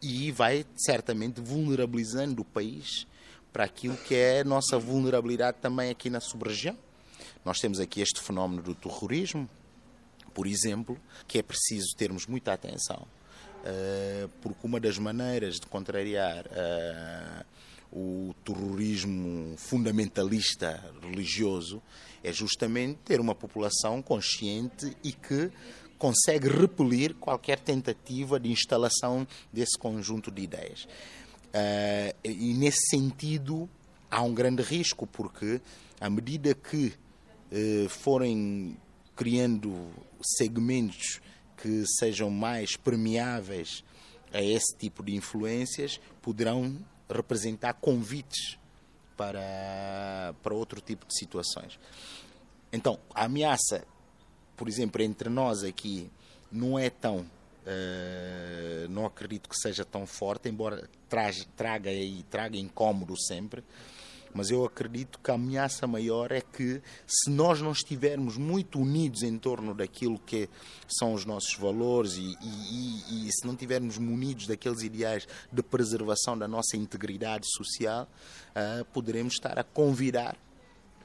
e 0.00 0.32
vai 0.32 0.66
certamente 0.76 1.40
vulnerabilizando 1.40 2.42
o 2.42 2.44
país 2.44 3.06
para 3.52 3.64
aquilo 3.64 3.96
que 3.96 4.14
é 4.14 4.40
a 4.40 4.44
nossa 4.44 4.78
vulnerabilidade 4.78 5.58
também 5.60 5.90
aqui 5.90 6.08
na 6.08 6.20
sub-região. 6.20 6.76
Nós 7.44 7.58
temos 7.58 7.80
aqui 7.80 8.00
este 8.00 8.20
fenómeno 8.20 8.62
do 8.62 8.74
terrorismo, 8.74 9.48
por 10.32 10.46
exemplo, 10.46 10.98
que 11.26 11.38
é 11.38 11.42
preciso 11.42 11.94
termos 11.96 12.26
muita 12.26 12.52
atenção, 12.52 13.06
uh, 13.58 14.28
porque 14.40 14.66
uma 14.66 14.80
das 14.80 14.98
maneiras 14.98 15.56
de 15.56 15.66
contrariar 15.66 16.46
uh, 16.46 17.44
o 17.92 18.34
terrorismo 18.44 19.54
fundamentalista 19.58 20.82
religioso 21.02 21.82
é 22.24 22.32
justamente 22.32 22.98
ter 23.04 23.20
uma 23.20 23.34
população 23.34 24.00
consciente 24.00 24.96
e 25.04 25.12
que 25.12 25.50
consegue 25.98 26.48
repelir 26.48 27.14
qualquer 27.14 27.60
tentativa 27.60 28.40
de 28.40 28.50
instalação 28.50 29.26
desse 29.52 29.78
conjunto 29.78 30.30
de 30.30 30.42
ideias. 30.42 30.88
Uh, 31.54 32.14
e 32.24 32.54
nesse 32.54 32.88
sentido 32.88 33.68
há 34.10 34.22
um 34.22 34.32
grande 34.32 34.62
risco, 34.62 35.06
porque 35.06 35.60
à 36.00 36.08
medida 36.08 36.54
que 36.54 36.94
uh, 37.52 37.88
forem 37.88 38.76
criando 39.14 39.90
segmentos 40.22 41.20
que 41.56 41.84
sejam 41.98 42.30
mais 42.30 42.76
permeáveis 42.76 43.84
a 44.32 44.42
esse 44.42 44.76
tipo 44.76 45.02
de 45.02 45.14
influências, 45.14 46.00
poderão 46.22 46.76
representar 47.08 47.74
convites 47.74 48.58
para, 49.16 50.34
para 50.42 50.54
outro 50.54 50.80
tipo 50.80 51.06
de 51.06 51.16
situações. 51.16 51.78
Então, 52.72 52.98
a 53.14 53.24
ameaça, 53.24 53.84
por 54.56 54.66
exemplo, 54.68 55.02
entre 55.02 55.28
nós 55.28 55.62
aqui, 55.62 56.10
não 56.50 56.78
é 56.78 56.88
tão. 56.88 57.26
Uh, 57.64 58.88
não 58.88 59.06
acredito 59.06 59.48
que 59.48 59.56
seja 59.56 59.84
tão 59.84 60.06
forte, 60.06 60.48
embora 60.48 60.88
traga, 61.08 61.44
traga, 61.56 61.92
e 61.92 62.22
traga 62.24 62.56
incómodo 62.56 63.14
sempre 63.16 63.62
mas 64.34 64.50
eu 64.50 64.64
acredito 64.64 65.18
que 65.22 65.30
a 65.30 65.34
ameaça 65.34 65.86
maior 65.86 66.32
é 66.32 66.40
que, 66.40 66.80
se 67.06 67.30
nós 67.30 67.60
não 67.60 67.72
estivermos 67.72 68.36
muito 68.36 68.78
unidos 68.78 69.22
em 69.22 69.38
torno 69.38 69.74
daquilo 69.74 70.18
que 70.18 70.48
são 70.88 71.12
os 71.12 71.24
nossos 71.24 71.54
valores 71.56 72.16
e, 72.16 72.36
e, 72.40 73.28
e 73.28 73.32
se 73.32 73.44
não 73.44 73.52
estivermos 73.52 73.98
munidos 73.98 74.46
daqueles 74.46 74.82
ideais 74.82 75.26
de 75.52 75.62
preservação 75.62 76.36
da 76.36 76.48
nossa 76.48 76.76
integridade 76.76 77.46
social, 77.54 78.08
uh, 78.50 78.84
poderemos 78.86 79.34
estar 79.34 79.58
a 79.58 79.64
convidar 79.64 80.36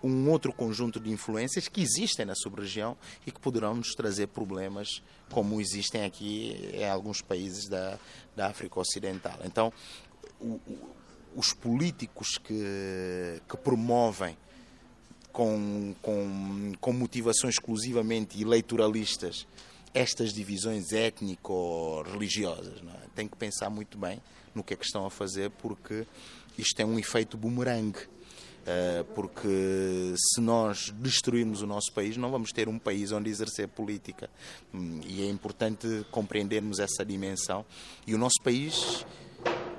um 0.03 0.29
outro 0.29 0.53
conjunto 0.53 0.99
de 0.99 1.09
influências 1.09 1.67
que 1.67 1.81
existem 1.81 2.25
na 2.25 2.35
sub-região 2.35 2.97
e 3.25 3.31
que 3.31 3.39
poderão 3.39 3.75
nos 3.75 3.93
trazer 3.93 4.27
problemas 4.27 5.01
como 5.31 5.59
existem 5.59 6.03
aqui 6.05 6.71
em 6.73 6.87
alguns 6.87 7.21
países 7.21 7.67
da, 7.67 7.99
da 8.35 8.47
África 8.47 8.79
Ocidental. 8.79 9.39
Então, 9.43 9.71
o, 10.39 10.59
os 11.35 11.53
políticos 11.53 12.37
que, 12.37 13.41
que 13.47 13.57
promovem 13.57 14.37
com, 15.31 15.93
com, 16.01 16.73
com 16.79 16.93
motivações 16.93 17.55
exclusivamente 17.55 18.41
eleitoralistas 18.41 19.45
estas 19.93 20.33
divisões 20.33 20.91
étnico-religiosas. 20.91 22.79
É? 22.79 23.07
Tem 23.15 23.27
que 23.27 23.35
pensar 23.35 23.69
muito 23.69 23.97
bem 23.97 24.21
no 24.53 24.63
que 24.63 24.73
é 24.73 24.77
que 24.77 24.85
estão 24.85 25.05
a 25.05 25.11
fazer, 25.11 25.49
porque 25.51 26.05
isto 26.57 26.79
é 26.79 26.85
um 26.85 26.97
efeito 26.97 27.37
bumerangue. 27.37 27.99
Eh, 28.69 29.05
porque 29.15 30.13
se 30.17 30.41
nós 30.41 30.93
destruirmos 30.97 31.61
o 31.61 31.65
nosso 31.65 31.89
país, 31.93 32.17
não 32.17 32.29
vamos 32.29 32.51
ter 32.51 32.67
um 32.67 32.77
país 32.77 33.13
onde 33.13 33.29
exercer 33.29 33.65
política. 33.69 34.29
Hum, 34.73 34.99
e 35.07 35.21
é 35.21 35.29
importante 35.29 36.05
compreendermos 36.11 36.77
essa 36.77 37.05
dimensão. 37.05 37.65
E 38.05 38.13
o 38.13 38.17
nosso 38.17 38.41
país 38.43 39.05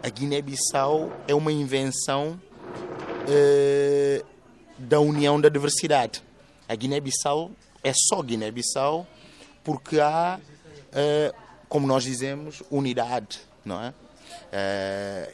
a 0.03 0.09
Guiné-Bissau 0.09 1.13
é 1.29 1.35
uma 1.35 1.53
invenção 1.53 2.41
uh, 3.29 4.27
da 4.79 4.99
união 5.01 5.39
da 5.39 5.51
diversidade. 5.51 6.23
A 6.67 6.75
Guiné-Bissau 6.75 7.51
é 7.85 7.93
só 7.93 8.23
Guiné-Bissau 8.23 9.07
porque 9.63 10.01
há, 10.01 10.41
uh, 10.41 11.37
como 11.69 11.87
nós 11.87 12.05
dizemos, 12.05 12.63
unidade, 12.71 13.39
não 13.67 13.83
é? 13.83 13.93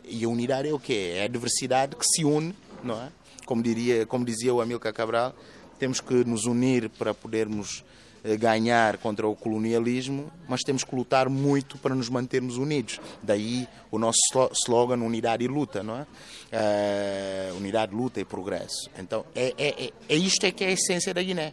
E 0.04 0.24
a 0.24 0.28
unidade 0.28 0.68
é 0.68 0.72
o 0.72 0.78
quê? 0.78 1.12
É 1.14 1.24
a 1.24 1.28
diversidade 1.28 1.94
que 1.94 2.04
se 2.04 2.24
une, 2.24 2.52
não 2.82 3.00
é? 3.00 3.10
Como, 3.44 3.62
diria, 3.62 4.06
como 4.06 4.24
dizia 4.24 4.52
o 4.52 4.60
Amilcar 4.60 4.92
Cabral, 4.92 5.34
temos 5.78 6.00
que 6.00 6.24
nos 6.24 6.44
unir 6.44 6.88
para 6.90 7.12
podermos 7.12 7.84
eh, 8.24 8.38
ganhar 8.38 8.96
contra 8.96 9.28
o 9.28 9.36
colonialismo, 9.36 10.32
mas 10.48 10.62
temos 10.62 10.82
que 10.82 10.96
lutar 10.96 11.28
muito 11.28 11.76
para 11.76 11.94
nos 11.94 12.08
mantermos 12.08 12.56
unidos. 12.56 12.98
Daí 13.22 13.68
o 13.90 13.98
nosso 13.98 14.18
slogan 14.64 14.96
Unidade 15.02 15.44
e 15.44 15.48
Luta, 15.48 15.82
não 15.82 15.98
é? 15.98 16.06
Uh, 16.54 17.56
unidade, 17.56 17.92
luta 17.94 18.20
e 18.20 18.24
progresso. 18.24 18.88
Então 18.96 19.26
é, 19.34 19.52
é, 19.58 19.84
é, 19.86 19.92
é 20.08 20.16
isto 20.16 20.46
é 20.46 20.52
que 20.52 20.64
é 20.64 20.68
a 20.68 20.70
essência 20.70 21.12
da 21.12 21.22
Guiné. 21.22 21.52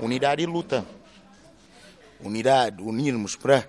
Unidade 0.00 0.42
e 0.42 0.46
luta. 0.46 0.84
Unidade, 2.20 2.82
unirmos 2.82 3.34
para 3.34 3.66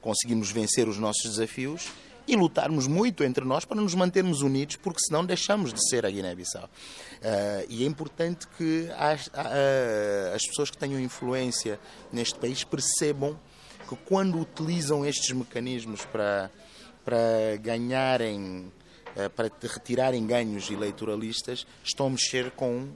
conseguirmos 0.00 0.52
vencer 0.52 0.86
os 0.86 0.98
nossos 0.98 1.30
desafios 1.30 1.90
e 2.26 2.36
lutarmos 2.36 2.86
muito 2.86 3.22
entre 3.22 3.44
nós 3.44 3.64
para 3.64 3.80
nos 3.80 3.94
mantermos 3.94 4.40
unidos, 4.40 4.76
porque 4.76 5.00
senão 5.00 5.24
deixamos 5.24 5.72
de 5.72 5.88
ser 5.88 6.06
a 6.06 6.10
Guiné-Bissau. 6.10 6.64
Uh, 6.64 7.66
e 7.68 7.84
é 7.84 7.86
importante 7.86 8.46
que 8.56 8.88
as, 8.96 9.26
uh, 9.28 10.34
as 10.34 10.46
pessoas 10.46 10.70
que 10.70 10.78
tenham 10.78 10.98
influência 10.98 11.78
neste 12.12 12.38
país 12.38 12.64
percebam 12.64 13.38
que 13.88 13.96
quando 13.96 14.40
utilizam 14.40 15.04
estes 15.04 15.30
mecanismos 15.32 16.04
para, 16.06 16.50
para 17.04 17.56
ganharem, 17.60 18.72
uh, 19.16 19.30
para 19.30 19.50
retirarem 19.62 20.26
ganhos 20.26 20.70
eleitoralistas, 20.70 21.66
estão 21.84 22.06
a 22.06 22.10
mexer 22.10 22.50
com 22.52 22.88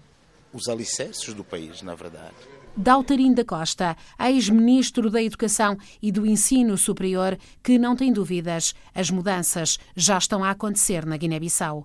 os 0.53 0.69
alicerces 0.69 1.35
do 1.35 1.45
país, 1.45 1.83
na 1.83 1.95
verdade. 1.95 2.58
Daltarim 2.81 3.35
da 3.35 3.45
Costa, 3.45 3.97
ex-ministro 4.21 5.11
da 5.11 5.21
Educação 5.21 5.77
e 6.01 6.13
do 6.13 6.25
Ensino 6.25 6.79
Superior, 6.79 7.37
que 7.61 7.77
não 7.77 7.97
tem 7.97 8.13
dúvidas, 8.13 8.73
as 8.95 9.11
mudanças 9.11 9.81
já 9.97 10.17
estão 10.17 10.45
a 10.45 10.51
acontecer 10.51 11.05
na 11.05 11.17
Guiné-Bissau. 11.17 11.85